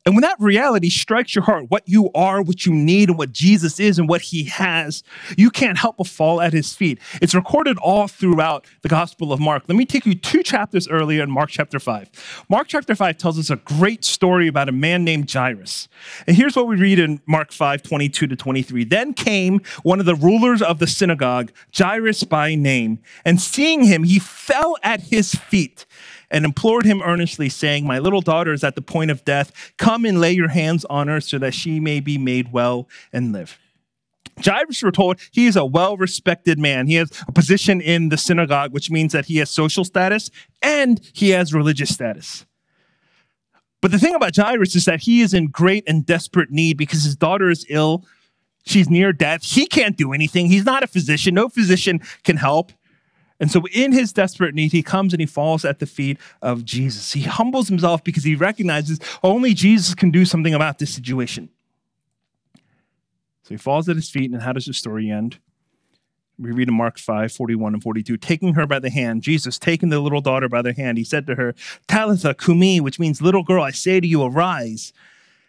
And 0.10 0.16
when 0.16 0.24
that 0.24 0.38
reality 0.40 0.90
strikes 0.90 1.36
your 1.36 1.44
heart, 1.44 1.70
what 1.70 1.84
you 1.86 2.10
are, 2.16 2.42
what 2.42 2.66
you 2.66 2.74
need, 2.74 3.10
and 3.10 3.18
what 3.20 3.32
Jesus 3.32 3.80
is 3.80 4.00
and 4.00 4.10
what 4.10 4.24
he 4.24 4.46
has, 4.46 5.04
you 5.38 5.52
can't 5.52 5.78
help 5.78 5.98
but 5.98 6.08
fall 6.08 6.42
at 6.42 6.52
his 6.52 6.74
feet. 6.74 7.00
It's 7.22 7.36
recorded 7.36 7.78
all 7.78 8.08
throughout 8.08 8.66
the 8.82 8.90
Gospel 8.90 9.32
of 9.32 9.40
Mark. 9.40 9.66
Let 9.68 9.78
me 9.78 9.86
take 9.86 10.08
you 10.08 10.16
two 10.16 10.42
chapters 10.42 10.88
earlier 10.88 11.22
in 11.22 11.30
Mark 11.30 11.52
chapter 11.52 11.80
5. 11.80 12.46
Mark 12.50 12.68
chapter 12.70 12.96
5 12.96 13.20
tells 13.20 13.38
us 13.38 13.52
a 13.52 13.58
great 13.58 14.04
story 14.04 14.48
about 14.48 14.68
a 14.68 14.72
man 14.72 15.04
named 15.04 15.32
Jairus. 15.32 15.88
And 16.26 16.36
here's 16.36 16.56
what 16.56 16.66
we 16.66 16.76
read 16.76 16.98
in 16.98 17.22
Mark 17.28 17.52
5 17.52 17.84
22 17.84 18.26
to 18.26 18.36
23. 18.36 18.86
Then 18.86 19.14
came 19.14 19.62
one 19.84 20.00
of 20.00 20.08
the 20.08 20.16
rulers 20.16 20.64
of 20.64 20.80
the 20.80 20.88
synagogue, 20.88 21.52
Jairus 21.78 22.24
by 22.24 22.56
name, 22.56 22.98
and 23.24 23.40
seeing 23.40 23.84
him, 23.84 24.06
he 24.06 24.18
fell 24.18 24.76
at 24.82 25.02
his 25.02 25.36
feet 25.36 25.86
and 26.32 26.46
implored 26.46 26.86
him 26.86 27.02
earnestly, 27.02 27.50
saying, 27.50 27.86
My 27.86 28.00
little 28.00 28.22
daughter 28.22 28.54
is 28.54 28.64
at 28.64 28.76
the 28.76 28.82
point 28.82 29.12
of 29.12 29.26
death. 29.26 29.74
Come 29.78 30.06
and 30.06 30.20
lay 30.20 30.32
your 30.32 30.50
hands 30.50 30.86
on 30.86 31.08
her 31.08 31.22
so 31.22 31.38
that 31.40 31.54
she 31.54 31.80
may 31.80 32.00
be 32.00 32.18
made 32.18 32.52
well 32.52 32.88
and 33.12 33.32
live. 33.32 33.58
Jairus, 34.44 34.82
we're 34.84 34.92
told, 34.92 35.20
he 35.32 35.48
is 35.48 35.56
a 35.56 35.66
well 35.66 35.98
respected 35.98 36.60
man. 36.60 36.88
He 36.88 36.96
has 36.96 37.12
a 37.28 37.32
position 37.32 37.82
in 37.82 38.10
the 38.10 38.18
synagogue, 38.18 38.72
which 38.72 38.90
means 38.90 39.12
that 39.14 39.26
he 39.26 39.38
has 39.38 39.50
social 39.50 39.84
status 39.84 40.30
and 40.62 41.02
he 41.14 41.32
has 41.32 41.54
religious 41.54 41.94
status. 41.94 42.46
But 43.82 43.92
the 43.92 44.00
thing 44.00 44.16
about 44.16 44.36
Jairus 44.36 44.76
is 44.76 44.86
that 44.86 45.02
he 45.02 45.22
is 45.22 45.34
in 45.34 45.48
great 45.48 45.84
and 45.88 46.06
desperate 46.06 46.52
need 46.52 46.78
because 46.78 47.04
his 47.04 47.16
daughter 47.16 47.50
is 47.50 47.66
ill. 47.70 48.06
She's 48.66 48.90
near 48.90 49.14
death. 49.14 49.44
He 49.44 49.66
can't 49.66 49.96
do 49.96 50.12
anything. 50.12 50.48
He's 50.48 50.66
not 50.66 50.84
a 50.84 50.88
physician. 50.88 51.34
No 51.34 51.48
physician 51.48 52.02
can 52.24 52.38
help. 52.38 52.74
And 53.40 53.50
so, 53.50 53.64
in 53.72 53.94
his 53.94 54.12
desperate 54.12 54.54
need, 54.54 54.74
he 54.74 54.84
comes 54.84 55.14
and 55.14 55.22
he 55.22 55.26
falls 55.26 55.64
at 55.64 55.80
the 55.80 55.86
feet 55.86 56.18
of 56.42 56.66
Jesus. 56.66 57.14
He 57.14 57.22
humbles 57.22 57.70
himself 57.70 58.04
because 58.04 58.24
he 58.24 58.36
recognizes 58.36 59.00
only 59.24 59.54
Jesus 59.54 59.96
can 59.96 60.12
do 60.12 60.26
something 60.26 60.54
about 60.54 60.80
this 60.80 60.94
situation. 60.94 61.50
So 63.44 63.50
he 63.56 63.58
falls 63.58 63.88
at 63.90 63.96
his 63.96 64.10
feet, 64.10 64.30
and 64.30 64.42
how 64.42 64.54
does 64.54 64.66
the 64.66 64.74
story 64.74 65.10
end? 65.10 65.40
We 66.38 66.52
read 66.52 66.68
in 66.68 66.76
Mark 66.76 67.00
5, 67.00 67.32
41 67.32 67.74
and 67.74 67.84
42. 67.84 68.18
Taking 68.18 68.54
her 68.54 68.68
by 68.68 68.80
the 68.80 68.90
hand, 68.90 69.24
Jesus, 69.24 69.58
taking 69.58 69.90
the 69.90 70.00
little 70.00 70.22
daughter 70.22 70.48
by 70.48 70.62
the 70.62 70.74
hand, 70.74 70.98
he 70.98 71.04
said 71.04 71.26
to 71.28 71.36
her, 71.36 71.56
Talitha 71.88 72.34
cumi, 72.34 72.80
which 72.80 73.00
means, 73.00 73.22
little 73.22 73.44
girl, 73.44 73.64
I 73.64 73.72
say 73.72 74.00
to 74.00 74.08
you, 74.08 74.24
arise. 74.24 74.94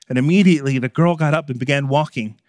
And 0.09 0.17
immediately 0.19 0.79
the 0.79 0.89
girl 0.89 1.15
got 1.15 1.35
up 1.35 1.51
and 1.51 1.59
began 1.59 1.89
walking. 1.89 2.41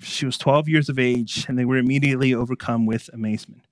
She 0.00 0.26
was 0.26 0.36
12 0.36 0.68
years 0.68 0.88
of 0.88 0.98
age, 0.98 1.46
and 1.48 1.58
they 1.58 1.64
were 1.64 1.78
immediately 1.78 2.34
overcome 2.34 2.84
with 2.84 3.08
amazement. 3.12 3.62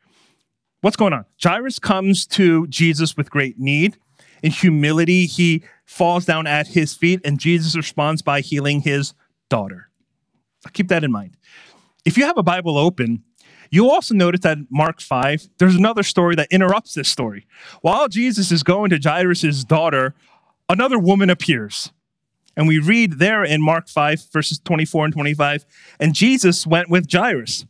What's 0.84 0.98
going 0.98 1.14
on? 1.14 1.24
Jairus 1.42 1.78
comes 1.78 2.26
to 2.26 2.66
Jesus 2.66 3.16
with 3.16 3.30
great 3.30 3.58
need. 3.58 3.96
In 4.42 4.50
humility, 4.50 5.24
he 5.24 5.62
falls 5.86 6.26
down 6.26 6.46
at 6.46 6.66
his 6.66 6.94
feet, 6.94 7.22
and 7.24 7.40
Jesus 7.40 7.74
responds 7.74 8.20
by 8.20 8.42
healing 8.42 8.82
his 8.82 9.14
daughter. 9.48 9.88
Keep 10.74 10.88
that 10.88 11.02
in 11.02 11.10
mind. 11.10 11.38
If 12.04 12.18
you 12.18 12.26
have 12.26 12.36
a 12.36 12.42
Bible 12.42 12.76
open, 12.76 13.22
you'll 13.70 13.88
also 13.88 14.14
notice 14.14 14.42
that 14.42 14.58
Mark 14.68 15.00
5, 15.00 15.48
there's 15.56 15.74
another 15.74 16.02
story 16.02 16.34
that 16.34 16.48
interrupts 16.50 16.92
this 16.92 17.08
story. 17.08 17.46
While 17.80 18.08
Jesus 18.08 18.52
is 18.52 18.62
going 18.62 18.90
to 18.90 19.00
Jairus' 19.02 19.64
daughter, 19.64 20.14
another 20.68 20.98
woman 20.98 21.30
appears. 21.30 21.92
And 22.58 22.68
we 22.68 22.78
read 22.78 23.14
there 23.14 23.42
in 23.42 23.62
Mark 23.62 23.88
5, 23.88 24.26
verses 24.30 24.60
24 24.62 25.06
and 25.06 25.14
25, 25.14 25.64
and 25.98 26.14
Jesus 26.14 26.66
went 26.66 26.90
with 26.90 27.10
Jairus. 27.10 27.64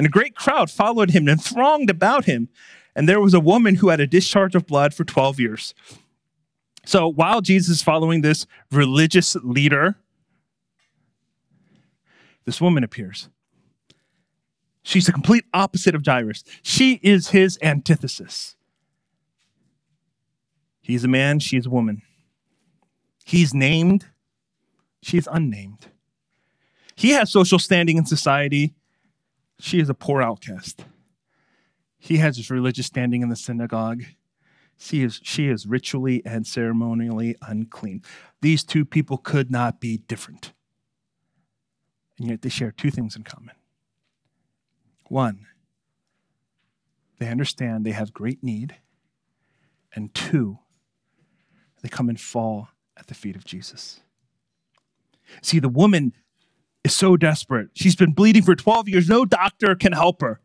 And 0.00 0.06
a 0.06 0.08
great 0.08 0.34
crowd 0.34 0.70
followed 0.70 1.10
him 1.10 1.28
and 1.28 1.38
thronged 1.38 1.90
about 1.90 2.24
him. 2.24 2.48
And 2.96 3.06
there 3.06 3.20
was 3.20 3.34
a 3.34 3.38
woman 3.38 3.74
who 3.74 3.90
had 3.90 4.00
a 4.00 4.06
discharge 4.06 4.54
of 4.54 4.66
blood 4.66 4.94
for 4.94 5.04
12 5.04 5.38
years. 5.38 5.74
So 6.86 7.06
while 7.06 7.42
Jesus 7.42 7.68
is 7.68 7.82
following 7.82 8.22
this 8.22 8.46
religious 8.72 9.36
leader, 9.44 9.96
this 12.46 12.62
woman 12.62 12.82
appears. 12.82 13.28
She's 14.82 15.04
the 15.04 15.12
complete 15.12 15.44
opposite 15.52 15.94
of 15.94 16.02
Jairus. 16.02 16.44
She 16.62 16.94
is 17.02 17.28
his 17.28 17.58
antithesis. 17.60 18.56
He's 20.80 21.04
a 21.04 21.08
man, 21.08 21.40
she's 21.40 21.66
a 21.66 21.70
woman. 21.70 22.00
He's 23.26 23.52
named, 23.52 24.06
she's 25.02 25.28
unnamed. 25.30 25.88
He 26.94 27.10
has 27.10 27.30
social 27.30 27.58
standing 27.58 27.98
in 27.98 28.06
society, 28.06 28.72
she 29.60 29.80
is 29.80 29.88
a 29.88 29.94
poor 29.94 30.22
outcast. 30.22 30.84
He 31.98 32.16
has 32.16 32.36
his 32.36 32.50
religious 32.50 32.86
standing 32.86 33.22
in 33.22 33.28
the 33.28 33.36
synagogue. 33.36 34.04
She 34.78 35.02
is, 35.02 35.20
she 35.22 35.48
is 35.48 35.66
ritually 35.66 36.22
and 36.24 36.46
ceremonially 36.46 37.36
unclean. 37.42 38.02
These 38.40 38.64
two 38.64 38.86
people 38.86 39.18
could 39.18 39.50
not 39.50 39.80
be 39.80 39.98
different. 39.98 40.52
And 42.18 42.28
yet 42.28 42.42
they 42.42 42.48
share 42.48 42.70
two 42.70 42.90
things 42.90 43.16
in 43.16 43.22
common. 43.22 43.54
One, 45.08 45.46
they 47.18 47.28
understand 47.28 47.84
they 47.84 47.90
have 47.90 48.14
great 48.14 48.42
need. 48.42 48.76
And 49.94 50.14
two, 50.14 50.58
they 51.82 51.88
come 51.88 52.08
and 52.08 52.18
fall 52.18 52.68
at 52.96 53.08
the 53.08 53.14
feet 53.14 53.36
of 53.36 53.44
Jesus. 53.44 54.00
See, 55.42 55.58
the 55.58 55.68
woman 55.68 56.14
is 56.84 56.94
so 56.94 57.16
desperate. 57.16 57.68
She's 57.74 57.96
been 57.96 58.12
bleeding 58.12 58.42
for 58.42 58.54
12 58.54 58.88
years. 58.88 59.08
No 59.08 59.24
doctor 59.24 59.74
can 59.74 59.92
help 59.92 60.20
her. 60.22 60.40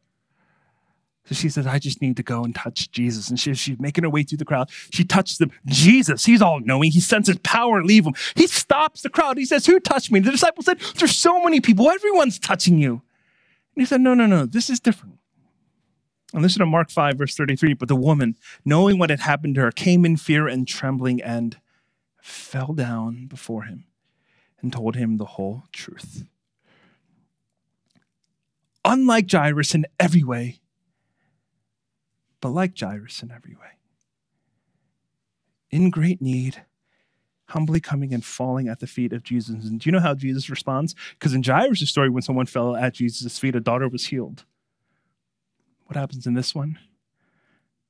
So 1.26 1.34
she 1.34 1.50
says, 1.50 1.66
I 1.66 1.80
just 1.80 2.02
need 2.02 2.18
to 2.18 2.24
go 2.24 2.44
and 2.44 2.54
touch 2.54 2.92
Jesus. 2.92 3.30
And 3.30 3.40
she, 3.40 3.54
she's 3.56 3.80
making 3.80 4.04
her 4.04 4.10
way 4.10 4.22
through 4.24 4.38
the 4.38 4.46
crowd. 4.46 4.70
She 4.92 5.04
touches 5.04 5.42
him. 5.42 5.52
Jesus, 5.66 6.26
he's 6.26 6.42
all 6.42 6.60
knowing. 6.60 6.92
He 6.92 7.00
senses 7.00 7.38
power 7.44 7.84
leave 7.84 8.06
him. 8.06 8.14
He 8.36 8.46
stops 8.46 9.02
the 9.02 9.10
crowd. 9.10 9.38
He 9.38 9.46
says, 9.46 9.66
Who 9.66 9.80
touched 9.80 10.12
me? 10.12 10.20
The 10.20 10.32
disciple 10.32 10.62
said, 10.62 10.80
There's 10.98 11.16
so 11.16 11.42
many 11.42 11.62
people. 11.62 11.90
Everyone's 11.90 12.38
touching 12.38 12.78
you. 12.78 13.02
And 13.76 13.82
he 13.82 13.86
said, 13.86 14.02
No, 14.02 14.14
no, 14.14 14.28
no. 14.28 14.46
This 14.46 14.70
is 14.70 14.80
different. 14.80 15.16
And 16.32 16.44
listen 16.44 16.60
to 16.60 16.66
Mark 16.68 16.92
5, 16.92 17.18
verse 17.18 17.36
33. 17.36 17.74
But 17.74 17.88
the 17.88 17.96
woman, 17.96 18.36
knowing 18.64 19.00
what 19.00 19.10
had 19.10 19.22
happened 19.22 19.56
to 19.56 19.62
her, 19.62 19.72
came 19.72 20.06
in 20.06 20.18
fear 20.18 20.48
and 20.48 20.68
trembling 20.68 21.24
and 21.24 21.58
fell 22.22 22.74
down 22.74 23.26
before 23.26 23.64
him 23.64 23.86
and 24.66 24.74
told 24.74 24.96
him 24.96 25.18
the 25.18 25.26
whole 25.26 25.62
truth. 25.72 26.24
Unlike 28.84 29.30
Jairus 29.32 29.76
in 29.76 29.86
every 30.00 30.24
way, 30.24 30.60
but 32.42 32.50
like 32.50 32.76
Jairus 32.76 33.22
in 33.22 33.32
every 33.32 33.54
way. 33.54 33.78
In 35.70 35.92
great 35.92 36.20
need, 36.20 36.64
humbly 37.50 37.80
coming 37.80 38.12
and 38.12 38.26
falling 38.26 38.68
at 38.68 38.80
the 38.80 38.88
feet 38.88 39.14
of 39.14 39.22
Jesus. 39.22 39.66
And 39.66 39.80
do 39.80 39.88
you 39.88 39.92
know 39.92 40.00
how 40.00 40.16
Jesus 40.16 40.50
responds? 40.50 40.96
Because 41.12 41.36
in 41.36 41.44
Jairus' 41.44 41.88
story, 41.88 42.10
when 42.10 42.24
someone 42.24 42.48
fell 42.48 42.76
at 42.76 42.96
Jesus' 42.96 43.38
feet, 43.38 43.56
a 43.56 43.60
daughter 43.60 43.88
was 43.88 44.08
healed. 44.08 44.46
What 45.86 45.96
happens 45.96 46.26
in 46.26 46.34
this 46.34 46.56
one? 46.56 46.80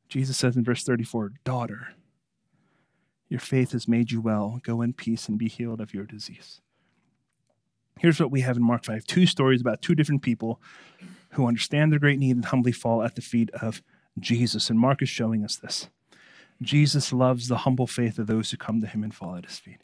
Jesus 0.10 0.38
says 0.38 0.58
in 0.58 0.66
verse 0.66 0.84
34 0.84 1.32
Daughter, 1.46 1.96
your 3.30 3.40
faith 3.40 3.72
has 3.72 3.88
made 3.88 4.12
you 4.12 4.20
well. 4.20 4.60
Go 4.62 4.82
in 4.82 4.92
peace 4.92 5.30
and 5.30 5.38
be 5.38 5.48
healed 5.48 5.80
of 5.80 5.94
your 5.94 6.04
disease. 6.04 6.60
Here's 8.00 8.20
what 8.20 8.32
we 8.32 8.42
have 8.42 8.58
in 8.58 8.64
Mark 8.64 8.84
5 8.84 9.06
two 9.06 9.26
stories 9.26 9.62
about 9.62 9.82
two 9.82 9.96
different 9.96 10.22
people 10.22 10.62
who 11.32 11.48
understand 11.48 11.92
their 11.92 12.00
great 12.00 12.20
need 12.20 12.36
and 12.36 12.46
humbly 12.46 12.72
fall 12.72 13.04
at 13.04 13.16
the 13.16 13.22
feet 13.22 13.50
of 13.52 13.82
Jesus. 14.20 14.70
And 14.70 14.80
Mark 14.80 15.02
is 15.02 15.10
showing 15.10 15.44
us 15.44 15.56
this. 15.56 15.90
Jesus 16.62 17.12
loves 17.12 17.48
the 17.48 17.60
humble 17.60 17.88
faith 17.88 18.18
of 18.18 18.28
those 18.28 18.52
who 18.52 18.58
come 18.58 18.80
to 18.82 18.88
him 18.88 19.04
and 19.04 19.14
fall 19.14 19.36
at 19.36 19.46
his 19.46 19.60
feet. 19.60 19.82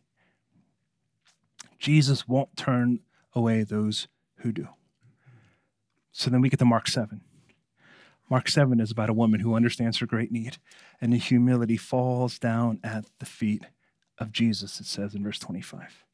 Jesus 1.77 2.27
won't 2.27 2.55
turn 2.55 2.99
away 3.33 3.63
those 3.63 4.07
who 4.37 4.51
do. 4.51 4.69
So 6.11 6.29
then 6.29 6.41
we 6.41 6.49
get 6.49 6.59
to 6.59 6.65
Mark 6.65 6.87
7. 6.87 7.21
Mark 8.29 8.47
7 8.47 8.79
is 8.79 8.91
about 8.91 9.09
a 9.09 9.13
woman 9.13 9.41
who 9.41 9.55
understands 9.55 9.97
her 9.97 10.05
great 10.05 10.31
need 10.31 10.57
and 11.01 11.13
in 11.13 11.19
humility 11.19 11.75
falls 11.75 12.39
down 12.39 12.79
at 12.83 13.05
the 13.19 13.25
feet 13.25 13.65
of 14.17 14.31
Jesus, 14.31 14.79
it 14.79 14.85
says 14.85 15.13
in 15.13 15.23
verse 15.23 15.39
25. 15.39 16.05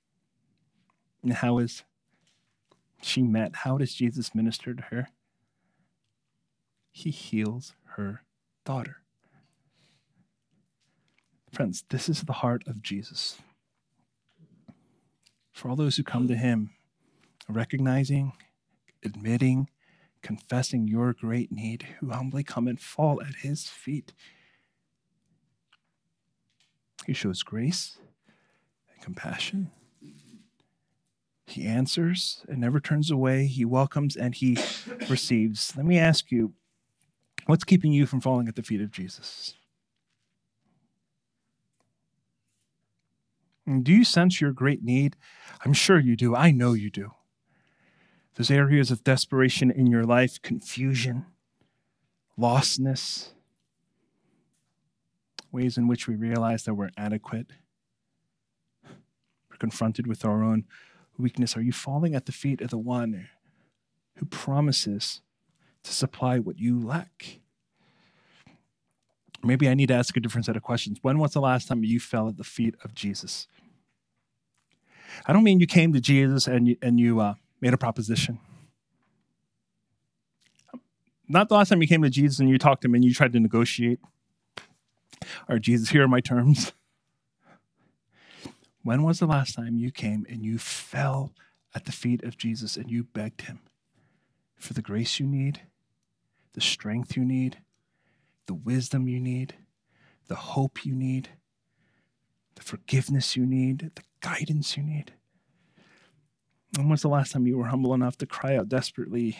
And 1.23 1.33
how 1.33 1.57
is 1.57 1.83
she 3.01 3.21
met? 3.21 3.57
How 3.57 3.77
does 3.77 3.93
Jesus 3.93 4.33
minister 4.33 4.73
to 4.73 4.83
her? 4.83 5.09
He 6.91 7.11
heals 7.11 7.73
her 7.95 8.23
daughter. 8.65 8.97
Friends, 11.51 11.83
this 11.89 12.09
is 12.09 12.21
the 12.21 12.33
heart 12.33 12.63
of 12.67 12.81
Jesus. 12.81 13.37
For 15.51 15.69
all 15.69 15.75
those 15.75 15.97
who 15.97 16.03
come 16.03 16.27
to 16.27 16.35
him, 16.35 16.71
recognizing, 17.49 18.33
admitting, 19.03 19.69
confessing 20.21 20.87
your 20.87 21.13
great 21.13 21.51
need, 21.51 21.87
who 21.99 22.09
humbly 22.09 22.43
come 22.43 22.67
and 22.67 22.79
fall 22.79 23.21
at 23.21 23.35
his 23.41 23.67
feet. 23.67 24.13
He 27.05 27.13
shows 27.13 27.43
grace 27.43 27.97
and 28.91 29.01
compassion. 29.01 29.71
He 31.47 31.65
answers 31.65 32.45
and 32.47 32.59
never 32.59 32.79
turns 32.79 33.09
away. 33.09 33.47
He 33.47 33.65
welcomes 33.65 34.15
and 34.15 34.35
he 34.35 34.57
receives. 35.09 35.73
Let 35.75 35.85
me 35.85 35.97
ask 35.97 36.31
you 36.31 36.53
What's 37.47 37.63
keeping 37.63 37.93
you 37.93 38.05
from 38.05 38.19
falling 38.19 38.49
at 38.49 38.57
the 38.57 38.63
feet 38.63 38.81
of 38.81 38.91
Jesus? 38.91 39.55
And 43.65 43.85
do 43.85 43.93
you 43.93 44.03
sense 44.03 44.41
your 44.41 44.51
great 44.51 44.83
need? 44.83 45.15
I'm 45.65 45.73
sure 45.73 45.97
you 45.97 46.17
do. 46.17 46.35
I 46.35 46.51
know 46.51 46.73
you 46.73 46.89
do. 46.89 47.11
Those 48.35 48.51
areas 48.51 48.91
of 48.91 49.03
desperation 49.03 49.71
in 49.71 49.87
your 49.87 50.03
life, 50.03 50.41
confusion, 50.41 51.25
lostness, 52.37 53.29
ways 55.51 55.77
in 55.77 55.87
which 55.87 56.07
we 56.07 56.15
realize 56.15 56.63
that 56.63 56.75
we're 56.75 56.89
inadequate. 56.97 57.47
We're 59.49 59.57
confronted 59.57 60.05
with 60.05 60.25
our 60.25 60.43
own 60.43 60.65
weakness. 61.17 61.57
Are 61.57 61.61
you 61.61 61.71
falling 61.71 62.15
at 62.15 62.25
the 62.25 62.31
feet 62.31 62.61
of 62.61 62.69
the 62.69 62.77
one 62.77 63.27
who 64.17 64.25
promises 64.25 65.21
to 65.83 65.93
supply 65.93 66.37
what 66.39 66.59
you 66.59 66.79
lack. 66.79 67.39
Maybe 69.43 69.69
I 69.69 69.73
need 69.73 69.87
to 69.87 69.93
ask 69.93 70.15
a 70.17 70.19
different 70.19 70.45
set 70.45 70.55
of 70.55 70.63
questions. 70.63 70.99
When 71.01 71.19
was 71.19 71.33
the 71.33 71.41
last 71.41 71.67
time 71.67 71.83
you 71.83 71.99
fell 71.99 72.27
at 72.27 72.37
the 72.37 72.43
feet 72.43 72.75
of 72.83 72.93
Jesus? 72.93 73.47
I 75.25 75.33
don't 75.33 75.43
mean 75.43 75.59
you 75.59 75.67
came 75.67 75.93
to 75.93 76.01
Jesus 76.01 76.47
and 76.47 76.67
you, 76.67 76.77
and 76.81 76.99
you 76.99 77.19
uh, 77.19 77.35
made 77.61 77.73
a 77.73 77.77
proposition. 77.77 78.39
Not 81.29 81.49
the 81.49 81.55
last 81.55 81.69
time 81.69 81.81
you 81.81 81.87
came 81.87 82.01
to 82.01 82.09
Jesus 82.09 82.39
and 82.39 82.49
you 82.49 82.57
talked 82.57 82.81
to 82.81 82.87
him 82.87 82.95
and 82.95 83.05
you 83.05 83.13
tried 83.13 83.33
to 83.33 83.39
negotiate. 83.39 83.99
All 85.23 85.55
right, 85.55 85.61
Jesus, 85.61 85.89
here 85.89 86.03
are 86.03 86.07
my 86.07 86.21
terms. 86.21 86.73
When 88.83 89.03
was 89.03 89.19
the 89.19 89.25
last 89.25 89.55
time 89.55 89.77
you 89.77 89.91
came 89.91 90.25
and 90.29 90.43
you 90.43 90.57
fell 90.57 91.33
at 91.75 91.85
the 91.85 91.91
feet 91.91 92.23
of 92.23 92.37
Jesus 92.37 92.77
and 92.77 92.89
you 92.89 93.03
begged 93.03 93.41
him 93.41 93.59
for 94.55 94.73
the 94.73 94.81
grace 94.81 95.19
you 95.19 95.27
need, 95.27 95.61
the 96.53 96.61
strength 96.61 97.15
you 97.15 97.25
need, 97.25 97.57
the 98.45 98.53
wisdom 98.53 99.07
you 99.07 99.19
need, 99.19 99.55
the 100.27 100.35
hope 100.35 100.85
you 100.85 100.95
need, 100.95 101.29
the 102.55 102.63
forgiveness 102.63 103.35
you 103.35 103.45
need, 103.45 103.91
the 103.95 104.03
guidance 104.21 104.75
you 104.77 104.83
need. 104.83 105.13
When 106.75 106.89
was 106.89 107.01
the 107.01 107.09
last 107.09 107.31
time 107.31 107.47
you 107.47 107.57
were 107.57 107.67
humble 107.67 107.93
enough 107.93 108.17
to 108.17 108.25
cry 108.25 108.55
out 108.55 108.69
desperately 108.69 109.37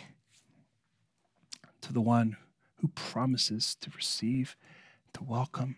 to 1.82 1.93
the 1.93 2.02
one 2.02 2.38
who 2.82 2.89
promises 2.89 3.76
to 3.82 3.89
receive, 3.95 4.56
to 5.13 5.23
welcome, 5.23 5.78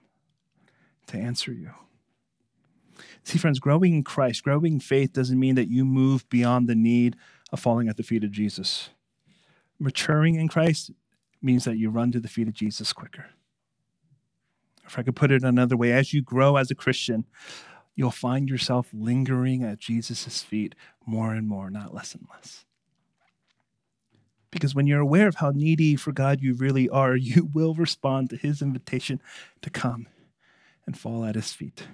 to 1.07 1.17
answer 1.17 1.51
you? 1.53 1.71
See, 3.23 3.37
friends, 3.37 3.59
growing 3.59 3.93
in 3.93 4.03
Christ, 4.03 4.43
growing 4.43 4.73
in 4.73 4.79
faith 4.79 5.13
doesn't 5.13 5.39
mean 5.39 5.55
that 5.55 5.69
you 5.69 5.85
move 5.85 6.27
beyond 6.29 6.67
the 6.67 6.75
need 6.75 7.15
of 7.51 7.59
falling 7.59 7.89
at 7.89 7.97
the 7.97 8.03
feet 8.03 8.23
of 8.23 8.31
Jesus. 8.31 8.89
Maturing 9.79 10.35
in 10.35 10.47
Christ 10.47 10.91
means 11.41 11.65
that 11.65 11.77
you 11.77 11.89
run 11.89 12.11
to 12.11 12.19
the 12.19 12.27
feet 12.27 12.47
of 12.47 12.53
Jesus 12.53 12.93
quicker. 12.93 13.27
If 14.85 14.97
I 14.97 15.03
could 15.03 15.15
put 15.15 15.31
it 15.31 15.43
another 15.43 15.77
way, 15.77 15.91
as 15.91 16.13
you 16.13 16.21
grow 16.21 16.55
as 16.55 16.71
a 16.71 16.75
Christian, 16.75 17.25
you'll 17.95 18.11
find 18.11 18.49
yourself 18.49 18.89
lingering 18.93 19.63
at 19.63 19.77
Jesus' 19.77 20.41
feet 20.41 20.73
more 21.05 21.33
and 21.33 21.47
more, 21.47 21.69
not 21.69 21.93
less 21.93 22.15
and 22.15 22.25
less. 22.33 22.65
Because 24.51 24.73
when 24.73 24.87
you're 24.87 24.99
aware 24.99 25.27
of 25.27 25.35
how 25.35 25.51
needy 25.51 25.95
for 25.95 26.11
God 26.11 26.41
you 26.41 26.55
really 26.55 26.89
are, 26.89 27.15
you 27.15 27.49
will 27.53 27.75
respond 27.75 28.29
to 28.29 28.35
his 28.37 28.61
invitation 28.61 29.21
to 29.61 29.69
come 29.69 30.07
and 30.85 30.97
fall 30.97 31.23
at 31.23 31.35
his 31.35 31.53
feet. 31.53 31.87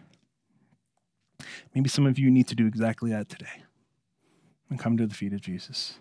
Maybe 1.74 1.90
some 1.90 2.06
of 2.06 2.18
you 2.20 2.32
need 2.32 2.48
to 2.48 2.56
do 2.56 2.68
exactly 2.68 3.12
that 3.12 3.30
today 3.30 3.64
and 4.70 4.80
come 4.80 4.98
to 4.98 5.08
the 5.08 5.16
feet 5.16 5.34
of 5.34 5.42
Jesus. 5.42 6.00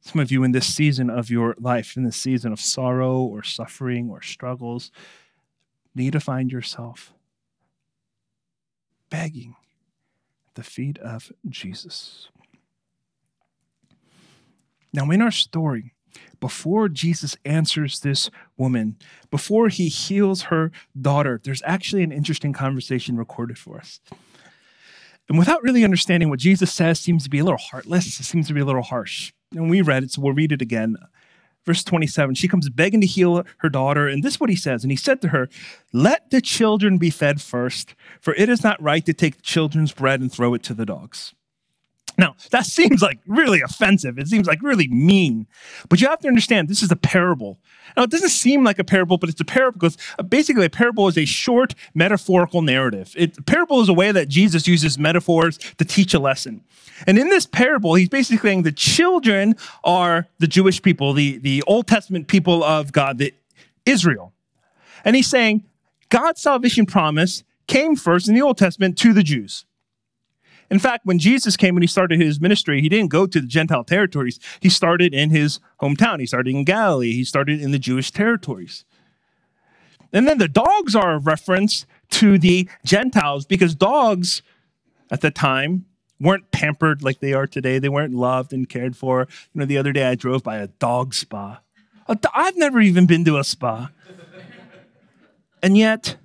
Some 0.00 0.20
of 0.20 0.30
you 0.30 0.44
in 0.44 0.52
this 0.52 0.72
season 0.72 1.10
of 1.10 1.30
your 1.30 1.54
life, 1.58 1.96
in 1.96 2.04
this 2.04 2.16
season 2.16 2.52
of 2.52 2.60
sorrow 2.60 3.18
or 3.18 3.42
suffering 3.42 4.08
or 4.10 4.22
struggles, 4.22 4.90
need 5.94 6.12
to 6.12 6.20
find 6.20 6.52
yourself 6.52 7.12
begging 9.10 9.56
at 10.48 10.54
the 10.54 10.62
feet 10.62 10.98
of 10.98 11.32
Jesus. 11.48 12.28
Now, 14.92 15.10
in 15.10 15.20
our 15.20 15.30
story, 15.30 15.94
before 16.40 16.88
Jesus 16.88 17.36
answers 17.44 18.00
this 18.00 18.30
woman, 18.56 18.96
before 19.30 19.68
he 19.68 19.88
heals 19.88 20.42
her 20.42 20.70
daughter, 21.00 21.40
there's 21.42 21.62
actually 21.64 22.02
an 22.02 22.12
interesting 22.12 22.52
conversation 22.52 23.16
recorded 23.16 23.58
for 23.58 23.78
us. 23.78 24.00
And 25.28 25.38
without 25.38 25.62
really 25.62 25.84
understanding 25.84 26.30
what 26.30 26.38
Jesus 26.38 26.72
says, 26.72 26.98
seems 26.98 27.22
to 27.24 27.30
be 27.30 27.38
a 27.38 27.44
little 27.44 27.58
heartless, 27.58 28.20
it 28.20 28.24
seems 28.24 28.46
to 28.48 28.54
be 28.54 28.60
a 28.60 28.64
little 28.64 28.82
harsh 28.82 29.32
and 29.54 29.70
we 29.70 29.82
read 29.82 30.04
it, 30.04 30.10
so 30.12 30.22
we'll 30.22 30.32
read 30.32 30.52
it 30.52 30.62
again. 30.62 30.96
Verse 31.64 31.84
27, 31.84 32.34
she 32.34 32.48
comes 32.48 32.68
begging 32.70 33.00
to 33.00 33.06
heal 33.06 33.44
her 33.58 33.68
daughter. 33.68 34.08
And 34.08 34.22
this 34.22 34.34
is 34.34 34.40
what 34.40 34.50
he 34.50 34.56
says. 34.56 34.84
And 34.84 34.90
he 34.90 34.96
said 34.96 35.20
to 35.22 35.28
her, 35.28 35.48
Let 35.92 36.30
the 36.30 36.40
children 36.40 36.96
be 36.96 37.10
fed 37.10 37.42
first, 37.42 37.94
for 38.20 38.34
it 38.34 38.48
is 38.48 38.64
not 38.64 38.80
right 38.82 39.04
to 39.04 39.12
take 39.12 39.42
children's 39.42 39.92
bread 39.92 40.20
and 40.20 40.32
throw 40.32 40.54
it 40.54 40.62
to 40.64 40.74
the 40.74 40.86
dogs. 40.86 41.34
Now, 42.18 42.34
that 42.50 42.66
seems 42.66 43.00
like 43.00 43.20
really 43.28 43.60
offensive. 43.60 44.18
It 44.18 44.26
seems 44.26 44.48
like 44.48 44.60
really 44.60 44.88
mean. 44.88 45.46
But 45.88 46.00
you 46.00 46.08
have 46.08 46.18
to 46.20 46.28
understand, 46.28 46.68
this 46.68 46.82
is 46.82 46.90
a 46.90 46.96
parable. 46.96 47.60
Now, 47.96 48.02
it 48.02 48.10
doesn't 48.10 48.30
seem 48.30 48.64
like 48.64 48.80
a 48.80 48.84
parable, 48.84 49.18
but 49.18 49.30
it's 49.30 49.40
a 49.40 49.44
parable 49.44 49.78
because 49.78 49.96
uh, 50.18 50.24
basically 50.24 50.66
a 50.66 50.70
parable 50.70 51.06
is 51.06 51.16
a 51.16 51.24
short 51.24 51.76
metaphorical 51.94 52.60
narrative. 52.60 53.14
It, 53.16 53.46
parable 53.46 53.80
is 53.80 53.88
a 53.88 53.92
way 53.92 54.10
that 54.10 54.28
Jesus 54.28 54.66
uses 54.66 54.98
metaphors 54.98 55.58
to 55.58 55.84
teach 55.84 56.12
a 56.12 56.18
lesson. 56.18 56.64
And 57.06 57.18
in 57.18 57.28
this 57.28 57.46
parable, 57.46 57.94
he's 57.94 58.08
basically 58.08 58.48
saying 58.48 58.62
the 58.64 58.72
children 58.72 59.54
are 59.84 60.26
the 60.38 60.48
Jewish 60.48 60.82
people, 60.82 61.12
the, 61.12 61.38
the 61.38 61.62
Old 61.68 61.86
Testament 61.86 62.26
people 62.26 62.64
of 62.64 62.90
God, 62.90 63.18
the 63.18 63.32
Israel. 63.86 64.32
And 65.04 65.14
he's 65.14 65.28
saying 65.28 65.62
God's 66.08 66.42
salvation 66.42 66.84
promise 66.84 67.44
came 67.68 67.94
first 67.94 68.28
in 68.28 68.34
the 68.34 68.42
Old 68.42 68.58
Testament 68.58 68.98
to 68.98 69.12
the 69.12 69.22
Jews. 69.22 69.64
In 70.70 70.78
fact, 70.78 71.06
when 71.06 71.18
Jesus 71.18 71.56
came 71.56 71.76
and 71.76 71.82
he 71.82 71.86
started 71.86 72.20
his 72.20 72.40
ministry, 72.40 72.82
he 72.82 72.88
didn't 72.88 73.10
go 73.10 73.26
to 73.26 73.40
the 73.40 73.46
Gentile 73.46 73.84
territories. 73.84 74.38
He 74.60 74.68
started 74.68 75.14
in 75.14 75.30
his 75.30 75.60
hometown. 75.80 76.20
He 76.20 76.26
started 76.26 76.54
in 76.54 76.64
Galilee. 76.64 77.12
He 77.12 77.24
started 77.24 77.62
in 77.62 77.70
the 77.70 77.78
Jewish 77.78 78.10
territories. 78.10 78.84
And 80.12 80.26
then 80.26 80.38
the 80.38 80.48
dogs 80.48 80.94
are 80.94 81.14
a 81.14 81.18
reference 81.18 81.86
to 82.10 82.38
the 82.38 82.68
Gentiles 82.84 83.46
because 83.46 83.74
dogs 83.74 84.42
at 85.10 85.20
the 85.20 85.30
time 85.30 85.86
weren't 86.20 86.50
pampered 86.50 87.02
like 87.02 87.20
they 87.20 87.32
are 87.32 87.46
today. 87.46 87.78
They 87.78 87.88
weren't 87.88 88.14
loved 88.14 88.52
and 88.52 88.68
cared 88.68 88.96
for. 88.96 89.28
You 89.54 89.60
know, 89.60 89.64
the 89.64 89.78
other 89.78 89.92
day 89.92 90.04
I 90.04 90.14
drove 90.14 90.42
by 90.42 90.56
a 90.58 90.66
dog 90.66 91.14
spa. 91.14 91.60
I've 92.34 92.56
never 92.56 92.80
even 92.80 93.06
been 93.06 93.24
to 93.26 93.38
a 93.38 93.44
spa. 93.44 93.90
And 95.62 95.76
yet, 95.76 96.16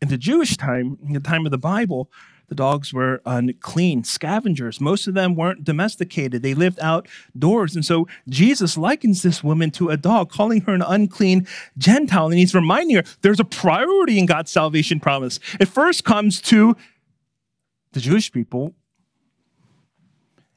in 0.00 0.08
the 0.08 0.18
Jewish 0.18 0.56
time, 0.56 0.98
in 1.04 1.12
the 1.12 1.20
time 1.20 1.44
of 1.46 1.50
the 1.50 1.58
Bible, 1.58 2.10
the 2.48 2.54
dogs 2.56 2.92
were 2.92 3.22
unclean, 3.24 4.02
scavengers. 4.02 4.80
Most 4.80 5.06
of 5.06 5.14
them 5.14 5.36
weren't 5.36 5.62
domesticated. 5.62 6.42
They 6.42 6.54
lived 6.54 6.80
outdoors. 6.80 7.76
And 7.76 7.84
so 7.84 8.08
Jesus 8.28 8.76
likens 8.76 9.22
this 9.22 9.44
woman 9.44 9.70
to 9.72 9.88
a 9.88 9.96
dog, 9.96 10.32
calling 10.32 10.62
her 10.62 10.74
an 10.74 10.82
unclean 10.82 11.46
Gentile. 11.78 12.26
And 12.26 12.38
he's 12.38 12.54
reminding 12.54 12.96
her 12.96 13.04
there's 13.22 13.38
a 13.38 13.44
priority 13.44 14.18
in 14.18 14.26
God's 14.26 14.50
salvation 14.50 14.98
promise. 14.98 15.38
It 15.60 15.68
first 15.68 16.04
comes 16.04 16.40
to 16.42 16.76
the 17.92 18.00
Jewish 18.00 18.32
people. 18.32 18.74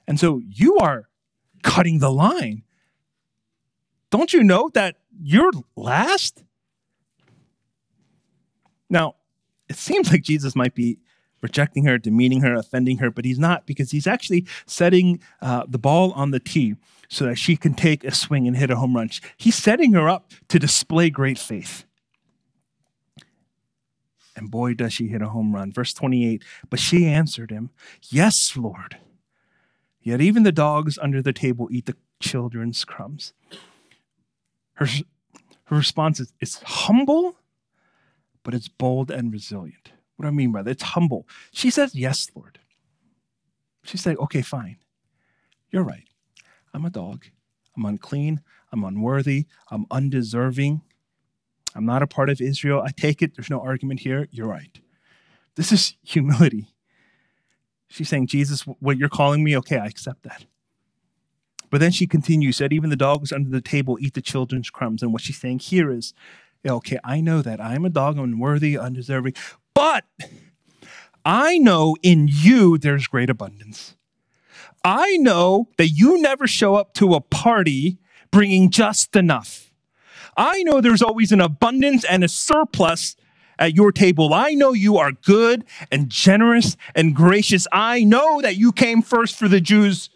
And 0.07 0.19
so 0.19 0.41
you 0.49 0.77
are 0.77 1.09
cutting 1.61 1.99
the 1.99 2.11
line. 2.11 2.63
Don't 4.09 4.33
you 4.33 4.43
know 4.43 4.69
that 4.73 4.97
you're 5.21 5.51
last? 5.75 6.43
Now, 8.89 9.15
it 9.73 9.79
seems 9.79 10.11
like 10.11 10.21
Jesus 10.21 10.55
might 10.55 10.75
be 10.75 10.99
rejecting 11.41 11.85
her, 11.85 11.97
demeaning 11.97 12.41
her, 12.41 12.53
offending 12.53 12.99
her, 12.99 13.11
but 13.11 13.25
he's 13.25 13.39
not 13.39 13.65
because 13.65 13.91
he's 13.91 14.07
actually 14.07 14.45
setting 14.65 15.19
uh, 15.41 15.63
the 15.67 15.79
ball 15.79 16.11
on 16.13 16.31
the 16.31 16.39
tee 16.39 16.75
so 17.09 17.25
that 17.25 17.35
she 17.35 17.57
can 17.57 17.73
take 17.73 18.03
a 18.03 18.13
swing 18.13 18.47
and 18.47 18.55
hit 18.55 18.71
a 18.71 18.77
home 18.77 18.95
run. 18.95 19.09
He's 19.35 19.55
setting 19.55 19.93
her 19.93 20.07
up 20.07 20.31
to 20.47 20.59
display 20.59 21.09
great 21.09 21.37
faith. 21.37 21.85
And 24.35 24.49
boy, 24.49 24.73
does 24.73 24.93
she 24.93 25.07
hit 25.07 25.21
a 25.21 25.29
home 25.29 25.53
run. 25.53 25.71
Verse 25.71 25.93
28 25.93 26.43
But 26.69 26.79
she 26.79 27.05
answered 27.05 27.51
him, 27.51 27.71
Yes, 28.09 28.55
Lord. 28.55 28.97
Yet 30.01 30.21
even 30.21 30.43
the 30.43 30.51
dogs 30.51 30.97
under 30.97 31.21
the 31.21 31.33
table 31.33 31.67
eat 31.71 31.85
the 31.85 31.97
children's 32.19 32.83
crumbs. 32.83 33.33
Her, 34.73 34.87
her 35.65 35.75
response 35.75 36.19
is, 36.19 36.33
is 36.39 36.55
humble 36.63 37.37
but 38.43 38.53
it's 38.53 38.67
bold 38.67 39.09
and 39.09 39.31
resilient. 39.31 39.91
What 40.15 40.23
do 40.23 40.29
I 40.29 40.31
mean 40.31 40.51
by 40.51 40.61
that? 40.61 40.71
It's 40.71 40.83
humble. 40.83 41.27
She 41.51 41.69
says, 41.69 41.95
Yes, 41.95 42.29
Lord. 42.35 42.59
She 43.83 43.97
said, 43.97 44.17
Okay, 44.17 44.41
fine. 44.41 44.77
You're 45.71 45.83
right. 45.83 46.07
I'm 46.73 46.85
a 46.85 46.89
dog. 46.89 47.25
I'm 47.75 47.85
unclean. 47.85 48.41
I'm 48.71 48.83
unworthy. 48.83 49.45
I'm 49.71 49.85
undeserving. 49.89 50.81
I'm 51.75 51.85
not 51.85 52.03
a 52.03 52.07
part 52.07 52.29
of 52.29 52.41
Israel. 52.41 52.81
I 52.85 52.91
take 52.91 53.21
it. 53.21 53.35
There's 53.35 53.49
no 53.49 53.59
argument 53.59 54.01
here. 54.01 54.27
You're 54.31 54.47
right. 54.47 54.79
This 55.55 55.71
is 55.71 55.95
humility. 56.03 56.67
She's 57.87 58.09
saying, 58.09 58.27
Jesus, 58.27 58.61
what 58.61 58.97
you're 58.97 59.09
calling 59.09 59.43
me, 59.43 59.55
okay, 59.57 59.77
I 59.77 59.85
accept 59.85 60.23
that. 60.23 60.45
But 61.69 61.79
then 61.79 61.91
she 61.91 62.07
continues, 62.07 62.57
that 62.59 62.73
even 62.73 62.89
the 62.89 62.95
dogs 62.95 63.31
under 63.31 63.49
the 63.49 63.61
table 63.61 63.97
eat 63.99 64.13
the 64.13 64.21
children's 64.21 64.69
crumbs. 64.69 65.01
And 65.01 65.11
what 65.11 65.21
she's 65.21 65.39
saying 65.39 65.59
here 65.59 65.91
is, 65.91 66.13
okay, 66.71 66.99
I 67.03 67.21
know 67.21 67.41
that 67.41 67.59
I'm 67.59 67.85
a 67.85 67.89
dog, 67.89 68.17
unworthy, 68.17 68.77
undeserving, 68.77 69.33
but 69.73 70.05
I 71.25 71.57
know 71.57 71.95
in 72.01 72.29
you 72.31 72.77
there's 72.77 73.07
great 73.07 73.29
abundance. 73.29 73.95
I 74.83 75.17
know 75.17 75.69
that 75.77 75.89
you 75.89 76.21
never 76.21 76.47
show 76.47 76.75
up 76.75 76.93
to 76.95 77.13
a 77.13 77.21
party 77.21 77.97
bringing 78.31 78.69
just 78.69 79.15
enough. 79.15 79.71
I 80.35 80.63
know 80.63 80.81
there's 80.81 81.01
always 81.01 81.31
an 81.31 81.41
abundance 81.41 82.03
and 82.03 82.23
a 82.23 82.27
surplus 82.27 83.15
at 83.59 83.75
your 83.75 83.91
table. 83.91 84.33
I 84.33 84.53
know 84.53 84.73
you 84.73 84.97
are 84.97 85.11
good 85.11 85.63
and 85.91 86.09
generous 86.09 86.75
and 86.95 87.15
gracious. 87.15 87.67
I 87.71 88.03
know 88.03 88.41
that 88.41 88.57
you 88.57 88.71
came 88.71 89.01
first 89.01 89.35
for 89.35 89.47
the 89.47 89.61
Jews, 89.61 90.09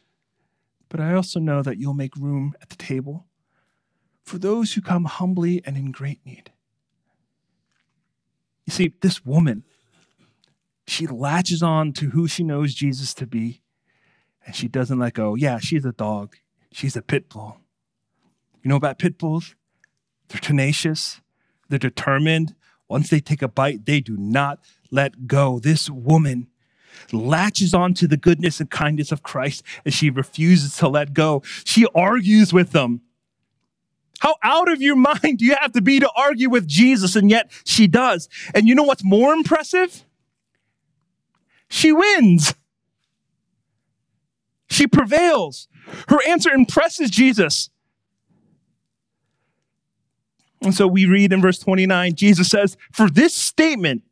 but 0.89 0.99
I 0.99 1.13
also 1.13 1.39
know 1.39 1.61
that 1.61 1.77
you'll 1.77 1.93
make 1.93 2.15
room 2.15 2.55
at 2.61 2.69
the 2.69 2.75
table 2.75 3.25
for 4.27 4.37
those 4.37 4.73
who 4.73 4.81
come 4.81 5.05
humbly 5.05 5.61
and 5.65 5.77
in 5.77 5.91
great 5.91 6.19
need. 6.25 6.51
You 8.65 8.73
see, 8.73 8.93
this 9.01 9.25
woman, 9.25 9.63
she 10.85 11.07
latches 11.07 11.63
on 11.63 11.93
to 11.93 12.09
who 12.09 12.27
she 12.27 12.43
knows 12.43 12.73
Jesus 12.73 13.13
to 13.15 13.25
be, 13.25 13.61
and 14.45 14.53
she 14.53 14.67
doesn't 14.67 14.99
let 14.99 15.13
go. 15.13 15.35
Yeah, 15.35 15.59
she's 15.59 15.85
a 15.85 15.93
dog, 15.93 16.35
she's 16.73 16.97
a 16.97 17.01
pit 17.01 17.29
bull. 17.29 17.59
You 18.61 18.69
know 18.69 18.75
about 18.75 18.99
pit 18.99 19.17
bulls? 19.17 19.55
They're 20.27 20.41
tenacious, 20.41 21.21
they're 21.69 21.79
determined. 21.79 22.53
Once 22.89 23.09
they 23.09 23.21
take 23.21 23.41
a 23.41 23.47
bite, 23.47 23.85
they 23.85 24.01
do 24.01 24.17
not 24.17 24.59
let 24.91 25.27
go. 25.27 25.59
This 25.59 25.89
woman 25.89 26.47
latches 27.13 27.73
on 27.73 27.93
to 27.93 28.07
the 28.07 28.17
goodness 28.17 28.59
and 28.59 28.69
kindness 28.69 29.11
of 29.11 29.23
Christ 29.23 29.63
and 29.85 29.93
she 29.93 30.09
refuses 30.09 30.77
to 30.77 30.87
let 30.87 31.13
go. 31.13 31.43
She 31.63 31.85
argues 31.93 32.53
with 32.53 32.71
them. 32.71 33.01
How 34.19 34.35
out 34.43 34.71
of 34.71 34.81
your 34.81 34.95
mind 35.21 35.37
do 35.37 35.45
you 35.45 35.55
have 35.59 35.71
to 35.73 35.81
be 35.81 35.99
to 35.99 36.09
argue 36.15 36.49
with 36.49 36.67
Jesus? 36.67 37.15
And 37.15 37.29
yet 37.29 37.51
she 37.63 37.87
does. 37.87 38.29
And 38.53 38.67
you 38.67 38.75
know 38.75 38.83
what's 38.83 39.03
more 39.03 39.33
impressive? 39.33 40.03
She 41.69 41.91
wins. 41.91 42.53
She 44.69 44.87
prevails. 44.87 45.67
Her 46.09 46.19
answer 46.27 46.51
impresses 46.51 47.09
Jesus. 47.09 47.69
And 50.61 50.73
so 50.73 50.87
we 50.87 51.05
read 51.05 51.31
in 51.31 51.41
verse 51.41 51.59
29, 51.59 52.15
Jesus 52.15 52.49
says, 52.49 52.77
For 52.91 53.09
this 53.09 53.33
statement, 53.33 54.03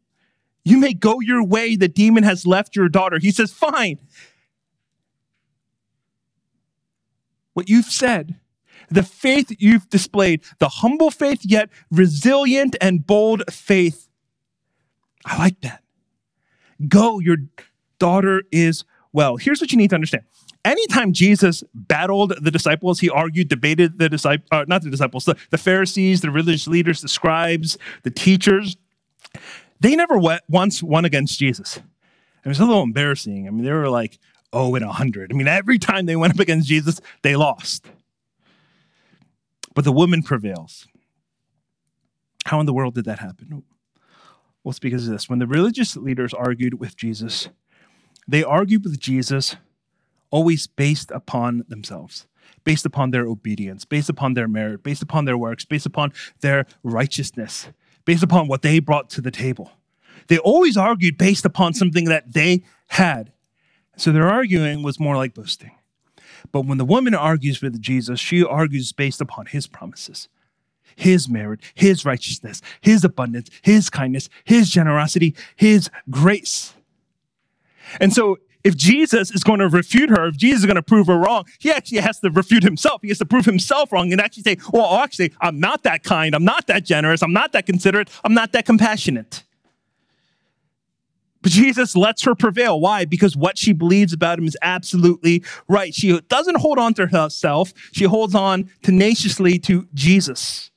you 0.64 0.78
may 0.78 0.94
go 0.94 1.20
your 1.20 1.44
way, 1.44 1.76
the 1.76 1.88
demon 1.88 2.24
has 2.24 2.46
left 2.46 2.76
your 2.76 2.88
daughter. 2.88 3.20
He 3.20 3.32
says, 3.32 3.52
Fine. 3.52 4.00
What 7.54 7.70
you've 7.70 7.86
said 7.86 8.40
the 8.90 9.04
faith 9.04 9.56
you've 9.60 9.90
displayed, 9.90 10.44
the 10.60 10.70
humble 10.70 11.12
faith, 11.12 11.42
yet 11.44 11.70
resilient 11.92 12.76
and 12.82 13.06
bold 13.06 13.44
faith. 13.52 14.08
I 15.26 15.38
like 15.38 15.62
that. 15.62 15.84
Go, 16.88 17.20
your 17.20 17.38
daughter 18.00 18.44
is 18.52 18.84
well. 19.14 19.38
Here's 19.38 19.62
what 19.62 19.72
you 19.72 19.78
need 19.78 19.90
to 19.90 19.96
understand. 19.96 20.24
Anytime 20.64 21.14
Jesus 21.14 21.64
battled 21.74 22.34
the 22.42 22.52
disciples, 22.52 23.00
he 23.00 23.10
argued, 23.10 23.50
debated 23.50 24.00
the 24.00 24.10
disciples, 24.10 24.48
uh, 24.52 24.66
not 24.68 24.82
the 24.82 24.90
disciples, 24.90 25.26
the, 25.26 25.36
the 25.52 25.58
Pharisees, 25.58 26.22
the 26.22 26.32
religious 26.32 26.68
leaders, 26.68 27.02
the 27.02 27.08
scribes, 27.08 27.78
the 28.04 28.10
teachers. 28.10 28.76
They 29.80 29.96
never 29.96 30.18
went, 30.18 30.42
once 30.50 30.82
won 30.82 31.06
against 31.06 31.38
Jesus. 31.38 31.78
It 32.44 32.50
was 32.50 32.60
a 32.60 32.66
little 32.66 32.84
embarrassing. 32.84 33.48
I 33.48 33.52
mean, 33.52 33.64
they 33.64 33.72
were 33.72 33.90
like, 33.90 34.18
oh, 34.54 34.74
in 34.76 34.84
a 34.84 34.88
100. 34.88 35.32
I 35.32 35.36
mean, 35.36 35.48
every 35.48 35.78
time 35.78 36.08
they 36.08 36.16
went 36.16 36.34
up 36.34 36.40
against 36.40 36.68
Jesus, 36.68 37.00
they 37.22 37.36
lost. 37.36 37.88
But 39.76 39.84
the 39.84 39.92
woman 39.92 40.24
prevails. 40.24 40.88
How 42.46 42.60
in 42.60 42.66
the 42.66 42.74
world 42.74 42.96
did 42.96 43.06
that 43.06 43.20
happen? 43.20 43.64
Well, 44.64 44.72
it's 44.72 44.80
because 44.80 45.06
of 45.06 45.14
this. 45.14 45.30
When 45.30 45.38
the 45.38 45.46
religious 45.46 45.96
leaders 45.96 46.34
argued 46.34 46.80
with 46.80 46.96
Jesus, 46.96 47.50
they 48.28 48.44
argued 48.44 48.84
with 48.84 49.00
Jesus 49.00 49.58
always 50.32 50.66
based 50.66 51.12
upon 51.12 51.66
themselves, 51.68 52.26
based 52.64 52.86
upon 52.86 53.12
their 53.12 53.28
obedience, 53.28 53.86
based 53.86 54.10
upon 54.10 54.34
their 54.34 54.48
merit, 54.48 54.82
based 54.82 55.04
upon 55.04 55.26
their 55.26 55.38
works, 55.38 55.66
based 55.66 55.86
upon 55.86 56.14
their 56.40 56.66
righteousness, 56.82 57.68
based 58.06 58.24
upon 58.24 58.48
what 58.48 58.64
they 58.64 58.80
brought 58.80 59.10
to 59.12 59.22
the 59.22 59.32
table. 59.32 59.72
They 60.28 60.40
always 60.40 60.78
argued 60.78 61.18
based 61.18 61.46
upon 61.46 61.74
something 61.74 62.06
that 62.06 62.34
they 62.34 62.64
had. 62.88 63.34
So 63.98 64.12
their 64.12 64.28
arguing 64.28 64.84
was 64.84 65.00
more 65.00 65.16
like 65.16 65.34
boasting. 65.34 65.72
But 66.52 66.62
when 66.62 66.78
the 66.78 66.86
woman 66.86 67.14
argues 67.14 67.62
with 67.62 67.82
Jesus, 67.82 68.20
she 68.20 68.44
argues 68.44 68.92
based 68.92 69.22
upon 69.22 69.48
his 69.48 69.68
promises 69.68 70.28
his 70.96 71.28
merit, 71.28 71.60
his 71.74 72.06
righteousness, 72.06 72.62
his 72.82 73.04
abundance, 73.04 73.50
his 73.62 73.90
kindness, 73.90 74.30
his 74.44 74.70
generosity, 74.70 75.36
his 75.56 75.90
grace. 76.10 76.74
And 78.00 78.14
so, 78.14 78.38
if 78.64 78.76
Jesus 78.76 79.30
is 79.30 79.44
going 79.44 79.60
to 79.60 79.68
refute 79.68 80.10
her, 80.10 80.26
if 80.28 80.38
Jesus 80.38 80.62
is 80.62 80.66
going 80.66 80.76
to 80.76 80.82
prove 80.82 81.06
her 81.06 81.18
wrong, 81.18 81.46
he 81.60 81.72
actually 81.72 82.00
has 82.00 82.20
to 82.22 82.32
refute 82.32 82.64
himself. 82.64 83.02
He 83.04 83.10
has 83.10 83.20
to 83.20 83.26
prove 83.26 83.46
himself 83.46 83.92
wrong 83.92 84.12
and 84.12 84.20
actually 84.20 84.42
say, 84.44 84.58
Well, 84.74 84.96
actually, 84.96 85.34
I'm 85.40 85.60
not 85.60 85.84
that 85.84 86.04
kind. 86.04 86.34
I'm 86.34 86.44
not 86.44 86.66
that 86.68 86.84
generous. 86.84 87.22
I'm 87.22 87.34
not 87.34 87.52
that 87.52 87.68
considerate. 87.68 88.10
I'm 88.24 88.34
not 88.34 88.54
that 88.54 88.66
compassionate. 88.66 89.44
But 91.46 91.52
Jesus 91.52 91.96
lets 91.96 92.24
her 92.24 92.34
prevail. 92.34 92.80
Why? 92.80 93.06
Because 93.06 93.38
what 93.38 93.56
she 93.56 93.72
believes 93.72 94.14
about 94.14 94.40
him 94.40 94.48
is 94.48 94.58
absolutely 94.64 95.44
right. 95.68 95.94
She 95.94 96.20
doesn't 96.22 96.58
hold 96.58 96.80
on 96.80 96.96
to 96.96 97.06
herself, 97.06 97.72
she 97.92 98.06
holds 98.06 98.34
on 98.34 98.72
tenaciously 98.82 99.60
to 99.60 99.88
Jesus. 99.94 100.72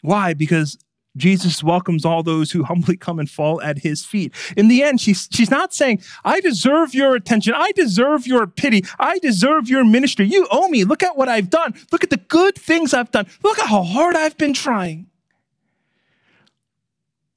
Why? 0.00 0.34
Because 0.34 0.76
Jesus 1.16 1.62
welcomes 1.62 2.04
all 2.04 2.24
those 2.24 2.50
who 2.50 2.64
humbly 2.64 2.96
come 2.96 3.20
and 3.20 3.30
fall 3.30 3.62
at 3.62 3.78
his 3.78 4.04
feet. 4.04 4.34
In 4.56 4.66
the 4.66 4.82
end, 4.82 5.00
she's, 5.00 5.28
she's 5.30 5.52
not 5.52 5.72
saying, 5.72 6.02
I 6.24 6.40
deserve 6.40 6.92
your 6.92 7.14
attention. 7.14 7.54
I 7.54 7.70
deserve 7.76 8.26
your 8.26 8.48
pity. 8.48 8.84
I 8.98 9.20
deserve 9.20 9.68
your 9.68 9.84
ministry. 9.84 10.26
You 10.26 10.48
owe 10.50 10.66
me. 10.66 10.82
Look 10.82 11.04
at 11.04 11.16
what 11.16 11.28
I've 11.28 11.48
done. 11.48 11.74
Look 11.92 12.02
at 12.02 12.10
the 12.10 12.16
good 12.16 12.56
things 12.56 12.92
I've 12.92 13.12
done. 13.12 13.28
Look 13.44 13.60
at 13.60 13.68
how 13.68 13.84
hard 13.84 14.16
I've 14.16 14.36
been 14.36 14.52
trying. 14.52 15.06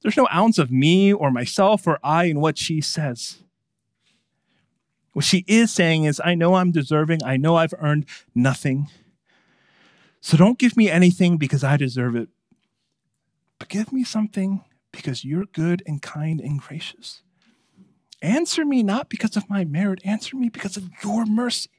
There's 0.02 0.18
no 0.18 0.28
ounce 0.34 0.58
of 0.58 0.72
me 0.72 1.12
or 1.12 1.32
myself 1.32 1.88
or 1.88 2.00
I 2.04 2.26
in 2.26 2.40
what 2.40 2.58
she 2.58 2.82
says. 2.82 3.40
What 5.14 5.26
she 5.26 5.44
is 5.48 5.72
saying 5.72 6.04
is, 6.04 6.22
I 6.24 6.36
know 6.36 6.56
I'm 6.56 6.72
deserving. 6.72 7.24
I 7.24 7.38
know 7.38 7.56
I've 7.56 7.74
earned 7.80 8.06
nothing. 8.36 8.88
So 10.22 10.38
don't 10.38 10.60
give 10.60 10.78
me 10.78 10.90
anything 10.90 11.38
because 11.38 11.64
I 11.64 11.78
deserve 11.78 12.16
it, 12.16 12.30
but 13.60 13.70
give 13.70 13.92
me 13.92 14.04
something 14.04 14.64
because 14.92 15.24
you're 15.24 15.46
good 15.46 15.82
and 15.86 16.02
kind 16.02 16.40
and 16.42 16.60
gracious. 16.60 17.22
Answer 18.22 18.66
me 18.66 18.84
not 18.84 19.10
because 19.10 19.38
of 19.38 19.50
my 19.50 19.64
merit, 19.64 20.02
answer 20.04 20.36
me 20.36 20.50
because 20.50 20.76
of 20.76 20.90
your 21.04 21.26
mercy. 21.26 21.70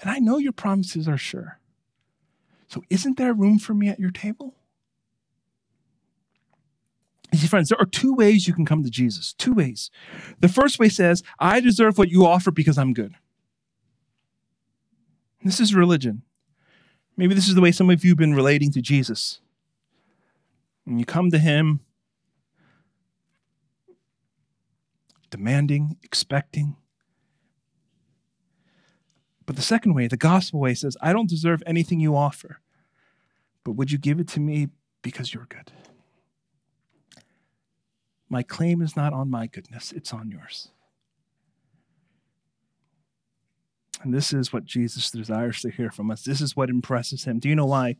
And 0.00 0.10
I 0.10 0.18
know 0.18 0.38
your 0.38 0.52
promises 0.52 1.06
are 1.08 1.18
sure. 1.18 1.58
So 2.68 2.82
isn't 2.90 3.18
there 3.18 3.34
room 3.34 3.58
for 3.58 3.74
me 3.74 3.88
at 3.88 4.00
your 4.00 4.10
table? 4.10 4.54
See, 7.34 7.46
friends, 7.46 7.68
there 7.68 7.80
are 7.80 7.86
two 7.86 8.14
ways 8.14 8.48
you 8.48 8.54
can 8.54 8.64
come 8.64 8.82
to 8.82 8.90
Jesus. 8.90 9.32
Two 9.34 9.54
ways. 9.54 9.90
The 10.40 10.48
first 10.48 10.78
way 10.78 10.88
says, 10.88 11.22
I 11.38 11.60
deserve 11.60 11.98
what 11.98 12.10
you 12.10 12.26
offer 12.26 12.50
because 12.50 12.76
I'm 12.76 12.92
good. 12.92 13.14
This 15.42 15.60
is 15.60 15.74
religion. 15.74 16.22
Maybe 17.16 17.34
this 17.34 17.48
is 17.48 17.54
the 17.54 17.60
way 17.60 17.72
some 17.72 17.90
of 17.90 18.04
you 18.04 18.10
have 18.10 18.18
been 18.18 18.34
relating 18.34 18.72
to 18.72 18.80
Jesus. 18.80 19.40
When 20.84 20.98
you 20.98 21.04
come 21.04 21.30
to 21.30 21.38
him, 21.38 21.80
demanding, 25.30 25.96
expecting. 26.02 26.76
But 29.46 29.56
the 29.56 29.62
second 29.62 29.94
way, 29.94 30.08
the 30.08 30.16
gospel 30.16 30.60
way, 30.60 30.74
says, 30.74 30.96
I 31.00 31.12
don't 31.12 31.28
deserve 31.28 31.62
anything 31.66 32.00
you 32.00 32.16
offer, 32.16 32.60
but 33.64 33.72
would 33.72 33.90
you 33.90 33.98
give 33.98 34.20
it 34.20 34.28
to 34.28 34.40
me 34.40 34.68
because 35.02 35.32
you're 35.32 35.46
good? 35.46 35.72
My 38.30 38.44
claim 38.44 38.80
is 38.80 38.96
not 38.96 39.12
on 39.12 39.28
my 39.28 39.48
goodness, 39.48 39.90
it's 39.92 40.14
on 40.14 40.30
yours. 40.30 40.68
And 44.02 44.14
this 44.14 44.32
is 44.32 44.52
what 44.52 44.64
Jesus 44.64 45.10
desires 45.10 45.60
to 45.60 45.70
hear 45.70 45.90
from 45.90 46.10
us. 46.10 46.22
This 46.22 46.40
is 46.40 46.56
what 46.56 46.70
impresses 46.70 47.24
him. 47.24 47.38
Do 47.38 47.50
you 47.50 47.54
know 47.54 47.66
why? 47.66 47.96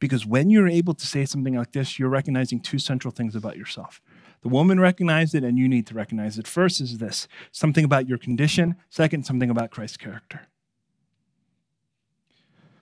Because 0.00 0.26
when 0.26 0.50
you're 0.50 0.66
able 0.66 0.94
to 0.94 1.06
say 1.06 1.24
something 1.24 1.54
like 1.54 1.70
this, 1.70 2.00
you're 2.00 2.08
recognizing 2.08 2.58
two 2.58 2.80
central 2.80 3.12
things 3.12 3.36
about 3.36 3.56
yourself. 3.56 4.00
The 4.42 4.48
woman 4.48 4.80
recognized 4.80 5.36
it, 5.36 5.44
and 5.44 5.56
you 5.56 5.68
need 5.68 5.86
to 5.86 5.94
recognize 5.94 6.36
it. 6.36 6.48
First 6.48 6.80
is 6.80 6.98
this 6.98 7.28
something 7.52 7.84
about 7.84 8.08
your 8.08 8.18
condition. 8.18 8.74
Second, 8.90 9.24
something 9.24 9.50
about 9.50 9.70
Christ's 9.70 9.98
character. 9.98 10.48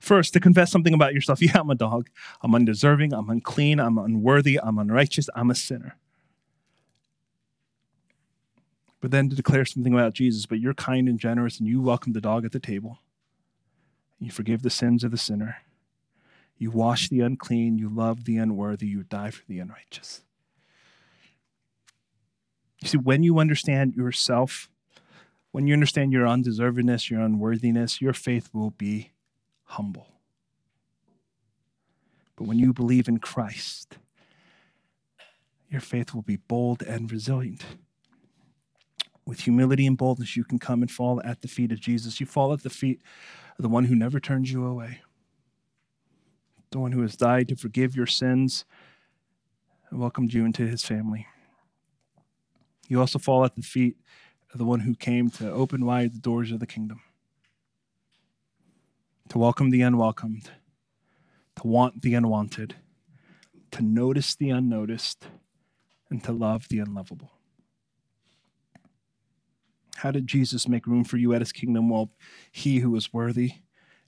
First, 0.00 0.32
to 0.32 0.40
confess 0.40 0.70
something 0.70 0.94
about 0.94 1.12
yourself. 1.12 1.42
Yeah, 1.42 1.60
I'm 1.60 1.70
a 1.70 1.74
dog. 1.74 2.08
I'm 2.40 2.54
undeserving. 2.54 3.12
I'm 3.12 3.28
unclean. 3.28 3.78
I'm 3.78 3.98
unworthy. 3.98 4.58
I'm 4.62 4.78
unrighteous. 4.78 5.28
I'm 5.34 5.50
a 5.50 5.54
sinner 5.54 5.96
but 9.04 9.10
then 9.10 9.28
to 9.28 9.36
declare 9.36 9.66
something 9.66 9.92
about 9.92 10.14
Jesus. 10.14 10.46
But 10.46 10.60
you're 10.60 10.72
kind 10.72 11.10
and 11.10 11.20
generous, 11.20 11.58
and 11.58 11.68
you 11.68 11.82
welcome 11.82 12.14
the 12.14 12.22
dog 12.22 12.46
at 12.46 12.52
the 12.52 12.58
table. 12.58 13.00
You 14.18 14.30
forgive 14.30 14.62
the 14.62 14.70
sins 14.70 15.04
of 15.04 15.10
the 15.10 15.18
sinner. 15.18 15.58
You 16.56 16.70
wash 16.70 17.10
the 17.10 17.20
unclean. 17.20 17.76
You 17.76 17.90
love 17.90 18.24
the 18.24 18.38
unworthy. 18.38 18.86
You 18.86 19.02
die 19.02 19.30
for 19.30 19.42
the 19.46 19.58
unrighteous. 19.58 20.22
You 22.80 22.88
see, 22.88 22.96
when 22.96 23.22
you 23.22 23.38
understand 23.40 23.92
yourself, 23.94 24.70
when 25.52 25.66
you 25.66 25.74
understand 25.74 26.14
your 26.14 26.26
undeservedness, 26.26 27.10
your 27.10 27.20
unworthiness, 27.20 28.00
your 28.00 28.14
faith 28.14 28.48
will 28.54 28.70
be 28.70 29.10
humble. 29.64 30.06
But 32.36 32.46
when 32.46 32.58
you 32.58 32.72
believe 32.72 33.06
in 33.06 33.18
Christ, 33.18 33.98
your 35.68 35.82
faith 35.82 36.14
will 36.14 36.22
be 36.22 36.36
bold 36.36 36.82
and 36.82 37.12
resilient 37.12 37.66
with 39.26 39.40
humility 39.40 39.86
and 39.86 39.96
boldness, 39.96 40.36
you 40.36 40.44
can 40.44 40.58
come 40.58 40.82
and 40.82 40.90
fall 40.90 41.20
at 41.24 41.40
the 41.40 41.48
feet 41.48 41.72
of 41.72 41.80
Jesus. 41.80 42.20
You 42.20 42.26
fall 42.26 42.52
at 42.52 42.62
the 42.62 42.70
feet 42.70 43.00
of 43.58 43.62
the 43.62 43.68
one 43.68 43.84
who 43.84 43.94
never 43.94 44.20
turns 44.20 44.52
you 44.52 44.66
away, 44.66 45.00
the 46.70 46.78
one 46.78 46.92
who 46.92 47.02
has 47.02 47.16
died 47.16 47.48
to 47.48 47.56
forgive 47.56 47.96
your 47.96 48.06
sins 48.06 48.64
and 49.90 50.00
welcomed 50.00 50.34
you 50.34 50.44
into 50.44 50.66
his 50.66 50.84
family. 50.84 51.26
You 52.88 53.00
also 53.00 53.18
fall 53.18 53.44
at 53.44 53.56
the 53.56 53.62
feet 53.62 53.96
of 54.52 54.58
the 54.58 54.64
one 54.64 54.80
who 54.80 54.94
came 54.94 55.30
to 55.30 55.50
open 55.50 55.84
wide 55.84 56.14
the 56.14 56.18
doors 56.18 56.52
of 56.52 56.60
the 56.60 56.66
kingdom, 56.66 57.00
to 59.28 59.38
welcome 59.38 59.70
the 59.70 59.82
unwelcomed, 59.82 60.50
to 61.56 61.66
want 61.66 62.02
the 62.02 62.14
unwanted, 62.14 62.76
to 63.70 63.82
notice 63.82 64.34
the 64.34 64.50
unnoticed, 64.50 65.26
and 66.10 66.22
to 66.22 66.32
love 66.32 66.68
the 66.68 66.78
unlovable. 66.78 67.33
How 70.04 70.10
did 70.10 70.26
Jesus 70.26 70.68
make 70.68 70.86
room 70.86 71.02
for 71.02 71.16
you 71.16 71.32
at 71.32 71.40
his 71.40 71.50
kingdom? 71.50 71.88
Well, 71.88 72.10
he 72.52 72.80
who 72.80 72.90
was 72.90 73.14
worthy 73.14 73.52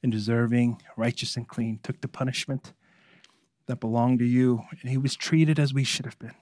and 0.02 0.12
deserving, 0.12 0.82
righteous 0.94 1.38
and 1.38 1.48
clean, 1.48 1.80
took 1.82 2.02
the 2.02 2.06
punishment 2.06 2.74
that 3.64 3.80
belonged 3.80 4.18
to 4.18 4.26
you, 4.26 4.60
and 4.82 4.90
he 4.90 4.98
was 4.98 5.16
treated 5.16 5.58
as 5.58 5.72
we 5.72 5.84
should 5.84 6.04
have 6.04 6.18
been. 6.18 6.34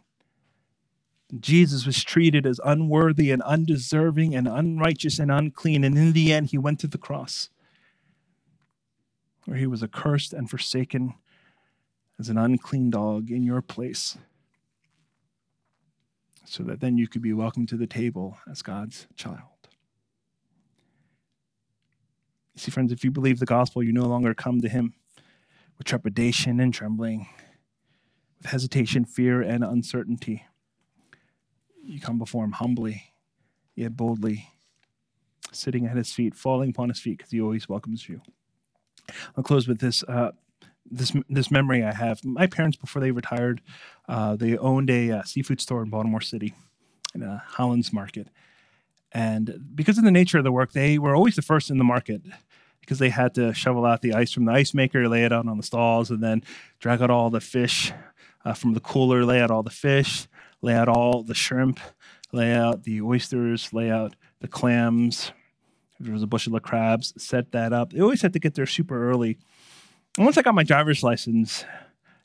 Jesus 1.39 1.87
was 1.87 2.03
treated 2.03 2.47
as 2.47 2.59
unworthy 2.65 3.31
and 3.31 3.43
undeserving 3.43 4.35
and 4.35 4.49
unrighteous 4.49 5.21
and 5.21 5.31
unclean, 5.31 5.85
and 5.85 5.97
in 5.97 6.15
the 6.15 6.33
end, 6.33 6.49
he 6.49 6.59
went 6.59 6.81
to 6.81 6.89
the 6.89 6.99
cross 6.99 7.49
where 9.45 9.57
he 9.57 9.69
was 9.69 9.85
accursed 9.85 10.33
and 10.33 10.51
forsaken 10.51 11.15
as 12.19 12.29
an 12.29 12.37
unclean 12.37 12.91
dog 12.91 13.31
in 13.31 13.45
your 13.45 13.63
place 13.63 14.19
so 16.45 16.63
that 16.65 16.81
then 16.81 16.99
you 16.99 17.09
could 17.09 17.23
be 17.23 17.33
welcomed 17.33 17.69
to 17.71 17.77
the 17.77 17.87
table 17.87 18.39
as 18.51 18.63
God's 18.63 19.07
child. 19.17 19.41
You 22.55 22.61
see, 22.61 22.71
friends, 22.71 22.93
if 22.93 23.03
you 23.03 23.11
believe 23.11 23.41
the 23.41 23.47
gospel, 23.47 23.83
you 23.83 23.93
no 23.93 24.07
longer 24.07 24.35
come 24.35 24.61
to 24.61 24.69
Him 24.69 24.95
with 25.77 25.87
trepidation 25.87 26.61
and 26.61 26.73
trembling, 26.73 27.27
with 28.39 28.51
hesitation, 28.51 29.05
fear, 29.05 29.43
and 29.43 29.65
uncertainty. 29.65 30.45
You 31.83 32.01
come 32.01 32.19
before 32.19 32.45
Him 32.45 32.53
humbly, 32.53 33.13
yet 33.75 33.97
boldly, 33.97 34.51
sitting 35.53 35.87
at 35.87 35.97
His 35.97 36.13
feet, 36.13 36.35
falling 36.35 36.71
upon 36.71 36.91
His 36.91 37.01
feet, 37.01 37.19
because 37.19 37.33
He 37.33 37.41
always 37.41 37.69
welcomes 37.69 38.09
you. 38.09 38.21
I'll 39.37 39.45
close 39.45 39.67
with 39.67 39.81
this. 39.81 40.05
Uh, 40.05 40.31
this 40.91 41.13
this 41.29 41.51
memory 41.51 41.83
I 41.83 41.93
have. 41.93 42.25
My 42.25 42.47
parents, 42.47 42.77
before 42.77 43.01
they 43.01 43.11
retired, 43.11 43.61
uh, 44.09 44.37
they 44.37 44.57
owned 44.59 44.91
a 44.91 45.11
uh, 45.11 45.23
seafood 45.23 45.61
store 45.61 45.83
in 45.83 45.91
Baltimore 45.91 46.21
City, 46.21 46.55
in 47.15 47.23
a 47.23 47.43
Hollins 47.47 47.93
Market, 47.93 48.29
and 49.13 49.61
because 49.75 49.97
of 49.97 50.05
the 50.05 50.11
nature 50.11 50.39
of 50.39 50.45
the 50.45 50.53
work, 50.53 50.73
they 50.73 50.99
were 50.99 51.15
always 51.15 51.37
the 51.37 51.43
first 51.43 51.71
in 51.71 51.79
the 51.79 51.85
market 51.85 52.23
because 52.81 52.99
they 52.99 53.09
had 53.09 53.35
to 53.35 53.55
shovel 53.55 53.87
out 53.87 54.03
the 54.03 54.13
ice 54.13 54.33
from 54.33 54.45
the 54.45 54.53
ice 54.53 54.75
maker, 54.75 55.09
lay 55.09 55.25
it 55.25 55.33
out 55.33 55.47
on 55.47 55.57
the 55.57 55.63
stalls, 55.63 56.11
and 56.11 56.23
then 56.23 56.43
drag 56.81 57.01
out 57.01 57.11
all 57.11 57.31
the 57.31 57.41
fish 57.41 57.93
uh, 58.45 58.53
from 58.53 58.75
the 58.75 58.81
cooler, 58.81 59.25
lay 59.25 59.41
out 59.41 59.51
all 59.51 59.63
the 59.63 59.71
fish, 59.71 60.27
lay 60.61 60.75
out 60.75 60.89
all 60.89 61.23
the 61.23 61.35
shrimp, 61.35 61.81
lay 62.33 62.53
out 62.53 62.83
the 62.83 63.01
oysters, 63.01 63.73
lay 63.73 63.91
out 63.91 64.15
the 64.41 64.49
clams. 64.49 65.33
If 65.99 66.07
there 66.07 66.13
was 66.13 66.23
a 66.25 66.27
bushel 66.27 66.57
of 66.57 66.63
crabs, 66.63 67.15
set 67.17 67.53
that 67.53 67.73
up. 67.73 67.93
They 67.93 68.01
always 68.01 68.21
had 68.21 68.33
to 68.33 68.41
get 68.41 68.55
there 68.55 68.67
super 68.67 69.09
early 69.09 69.39
once 70.19 70.39
I 70.39 70.43
got 70.43 70.55
my 70.55 70.63
driver's 70.63 71.03
license, 71.03 71.65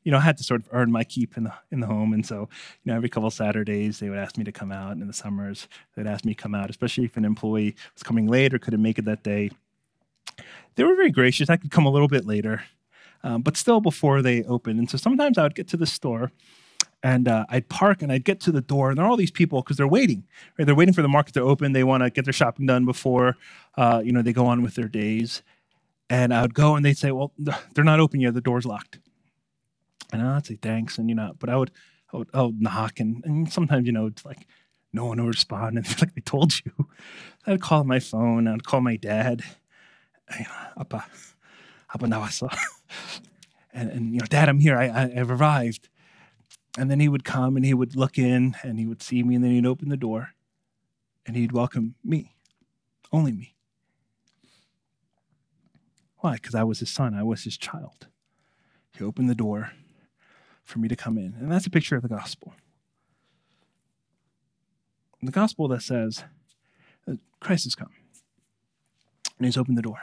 you 0.03 0.11
know, 0.11 0.17
I 0.17 0.21
had 0.21 0.37
to 0.37 0.43
sort 0.43 0.61
of 0.61 0.69
earn 0.71 0.91
my 0.91 1.03
keep 1.03 1.37
in 1.37 1.43
the 1.43 1.53
in 1.71 1.79
the 1.79 1.87
home, 1.87 2.13
and 2.13 2.25
so 2.25 2.49
you 2.83 2.91
know, 2.91 2.95
every 2.95 3.09
couple 3.09 3.27
of 3.27 3.33
Saturdays 3.33 3.99
they 3.99 4.09
would 4.09 4.17
ask 4.17 4.37
me 4.37 4.43
to 4.43 4.51
come 4.51 4.71
out. 4.71 4.93
And 4.93 5.01
in 5.01 5.07
the 5.07 5.13
summers, 5.13 5.67
they'd 5.95 6.07
ask 6.07 6.25
me 6.25 6.33
to 6.33 6.41
come 6.41 6.55
out, 6.55 6.69
especially 6.69 7.05
if 7.05 7.17
an 7.17 7.25
employee 7.25 7.75
was 7.93 8.03
coming 8.03 8.27
late 8.27 8.53
or 8.53 8.59
couldn't 8.59 8.81
make 8.81 8.97
it 8.97 9.05
that 9.05 9.23
day. 9.23 9.51
They 10.75 10.83
were 10.83 10.95
very 10.95 11.11
gracious. 11.11 11.49
I 11.49 11.57
could 11.57 11.71
come 11.71 11.85
a 11.85 11.91
little 11.91 12.07
bit 12.07 12.25
later, 12.25 12.63
um, 13.23 13.41
but 13.41 13.57
still 13.57 13.81
before 13.81 14.21
they 14.21 14.43
opened. 14.43 14.79
And 14.79 14.89
so 14.89 14.97
sometimes 14.97 15.37
I 15.37 15.43
would 15.43 15.55
get 15.55 15.67
to 15.69 15.77
the 15.77 15.85
store, 15.85 16.31
and 17.03 17.27
uh, 17.27 17.45
I'd 17.49 17.67
park 17.69 18.01
and 18.01 18.11
I'd 18.11 18.23
get 18.23 18.39
to 18.41 18.51
the 18.51 18.61
door, 18.61 18.89
and 18.89 18.97
there 18.97 19.05
are 19.05 19.09
all 19.09 19.17
these 19.17 19.31
people 19.31 19.61
because 19.61 19.77
they're 19.77 19.87
waiting. 19.87 20.23
Right? 20.57 20.65
They're 20.65 20.75
waiting 20.75 20.93
for 20.93 21.01
the 21.01 21.09
market 21.09 21.33
to 21.33 21.41
open. 21.41 21.73
They 21.73 21.83
want 21.83 22.03
to 22.03 22.09
get 22.09 22.25
their 22.25 22.33
shopping 22.33 22.65
done 22.65 22.85
before, 22.85 23.35
uh, 23.77 24.01
you 24.03 24.11
know, 24.11 24.21
they 24.21 24.33
go 24.33 24.45
on 24.45 24.61
with 24.61 24.75
their 24.75 24.87
days. 24.87 25.41
And 26.09 26.33
I 26.33 26.41
would 26.41 26.53
go, 26.53 26.75
and 26.75 26.83
they'd 26.83 26.97
say, 26.97 27.11
"Well, 27.11 27.33
they're 27.37 27.83
not 27.83 27.99
open 27.99 28.19
yet. 28.19 28.33
The 28.33 28.41
door's 28.41 28.65
locked." 28.65 28.99
And 30.11 30.21
I'd 30.21 30.45
say 30.45 30.55
thanks, 30.55 30.97
and 30.97 31.07
you 31.07 31.15
know, 31.15 31.35
but 31.37 31.49
I 31.49 31.57
would, 31.57 31.71
I 32.11 32.17
would, 32.17 32.29
I 32.33 32.41
would 32.41 32.61
knock, 32.61 32.99
and, 32.99 33.23
and 33.25 33.51
sometimes 33.51 33.85
you 33.85 33.91
know, 33.91 34.07
it's 34.07 34.25
like 34.25 34.47
no 34.91 35.05
one 35.05 35.23
would 35.23 35.35
respond, 35.35 35.77
and 35.77 35.85
it's 35.85 36.01
like 36.01 36.15
they 36.15 36.21
told 36.21 36.53
you. 36.65 36.87
I'd 37.45 37.61
call 37.61 37.83
my 37.83 37.99
phone. 37.99 38.47
I'd 38.47 38.63
call 38.63 38.81
my 38.81 38.95
dad. 38.95 39.43
Appa, 40.77 41.05
Appa 41.93 42.05
nawasa. 42.05 42.55
And, 43.73 43.89
and 43.91 44.13
you 44.13 44.19
know, 44.19 44.25
Dad, 44.25 44.49
I'm 44.49 44.59
here. 44.59 44.77
I, 44.77 44.87
I, 44.87 45.03
I've 45.17 45.31
arrived. 45.31 45.89
And 46.77 46.89
then 46.89 46.99
he 46.99 47.07
would 47.07 47.23
come 47.23 47.55
and 47.55 47.65
he 47.65 47.73
would 47.73 47.95
look 47.95 48.17
in 48.17 48.55
and 48.63 48.79
he 48.79 48.85
would 48.85 49.01
see 49.01 49.23
me 49.23 49.35
and 49.35 49.43
then 49.43 49.51
he'd 49.51 49.65
open 49.65 49.89
the 49.89 49.97
door 49.97 50.31
and 51.25 51.35
he'd 51.35 51.51
welcome 51.51 51.95
me, 52.03 52.35
only 53.11 53.31
me. 53.31 53.55
Why? 56.19 56.33
Because 56.33 56.55
I 56.55 56.63
was 56.63 56.79
his 56.79 56.89
son, 56.89 57.13
I 57.13 57.23
was 57.23 57.43
his 57.43 57.57
child. 57.57 58.07
He 58.97 59.03
opened 59.03 59.29
the 59.29 59.35
door 59.35 59.71
for 60.63 60.79
me 60.79 60.87
to 60.87 60.95
come 60.95 61.17
in. 61.17 61.35
And 61.39 61.51
that's 61.51 61.65
a 61.65 61.69
picture 61.69 61.95
of 61.95 62.01
the 62.01 62.09
gospel. 62.09 62.53
The 65.21 65.31
gospel 65.31 65.67
that 65.69 65.81
says 65.81 66.23
that 67.05 67.19
Christ 67.39 67.65
has 67.65 67.75
come 67.75 67.91
and 69.37 69.45
he's 69.45 69.57
opened 69.57 69.77
the 69.77 69.81
door. 69.81 69.99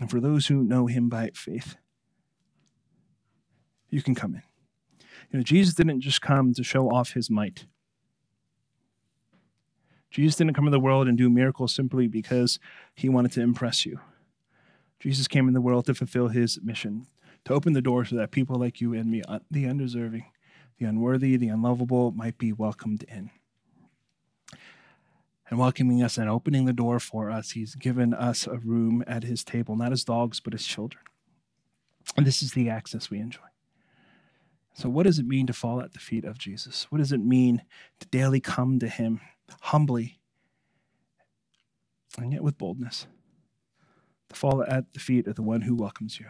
And 0.00 0.10
for 0.10 0.20
those 0.20 0.46
who 0.46 0.62
know 0.62 0.86
him 0.86 1.08
by 1.08 1.30
faith, 1.34 1.76
you 3.88 4.02
can 4.02 4.14
come 4.14 4.34
in. 4.34 4.42
You 5.30 5.38
know, 5.38 5.42
Jesus 5.42 5.74
didn't 5.74 6.00
just 6.00 6.20
come 6.20 6.54
to 6.54 6.62
show 6.62 6.90
off 6.90 7.12
his 7.12 7.30
might. 7.30 7.66
Jesus 10.10 10.36
didn't 10.36 10.54
come 10.54 10.66
in 10.66 10.72
the 10.72 10.80
world 10.80 11.08
and 11.08 11.18
do 11.18 11.28
miracles 11.28 11.74
simply 11.74 12.06
because 12.06 12.58
he 12.94 13.08
wanted 13.08 13.32
to 13.32 13.40
impress 13.40 13.84
you. 13.84 14.00
Jesus 15.00 15.28
came 15.28 15.48
in 15.48 15.54
the 15.54 15.60
world 15.60 15.86
to 15.86 15.94
fulfill 15.94 16.28
his 16.28 16.58
mission, 16.62 17.06
to 17.44 17.52
open 17.52 17.72
the 17.74 17.82
door 17.82 18.04
so 18.04 18.16
that 18.16 18.30
people 18.30 18.56
like 18.56 18.80
you 18.80 18.94
and 18.94 19.10
me, 19.10 19.22
uh, 19.28 19.40
the 19.50 19.66
undeserving, 19.66 20.26
the 20.78 20.86
unworthy, 20.86 21.36
the 21.36 21.48
unlovable, 21.48 22.12
might 22.12 22.38
be 22.38 22.52
welcomed 22.52 23.04
in. 23.08 23.30
And 25.48 25.58
welcoming 25.58 26.02
us 26.02 26.18
and 26.18 26.28
opening 26.28 26.64
the 26.64 26.72
door 26.72 26.98
for 26.98 27.30
us, 27.30 27.52
he's 27.52 27.76
given 27.76 28.12
us 28.14 28.46
a 28.46 28.56
room 28.56 29.04
at 29.06 29.22
his 29.22 29.44
table, 29.44 29.76
not 29.76 29.92
as 29.92 30.02
dogs, 30.02 30.40
but 30.40 30.54
as 30.54 30.64
children. 30.64 31.02
And 32.16 32.26
this 32.26 32.42
is 32.42 32.52
the 32.52 32.68
access 32.68 33.10
we 33.10 33.20
enjoy. 33.20 33.42
So, 34.74 34.88
what 34.88 35.04
does 35.04 35.18
it 35.18 35.26
mean 35.26 35.46
to 35.46 35.52
fall 35.52 35.80
at 35.80 35.92
the 35.92 35.98
feet 35.98 36.24
of 36.24 36.36
Jesus? 36.36 36.86
What 36.90 36.98
does 36.98 37.12
it 37.12 37.24
mean 37.24 37.62
to 38.00 38.08
daily 38.08 38.40
come 38.40 38.78
to 38.80 38.88
him 38.88 39.20
humbly 39.60 40.18
and 42.18 42.32
yet 42.32 42.42
with 42.42 42.58
boldness? 42.58 43.06
To 44.28 44.34
fall 44.34 44.62
at 44.62 44.92
the 44.92 45.00
feet 45.00 45.26
of 45.28 45.36
the 45.36 45.42
one 45.42 45.62
who 45.62 45.74
welcomes 45.74 46.18
you. 46.18 46.26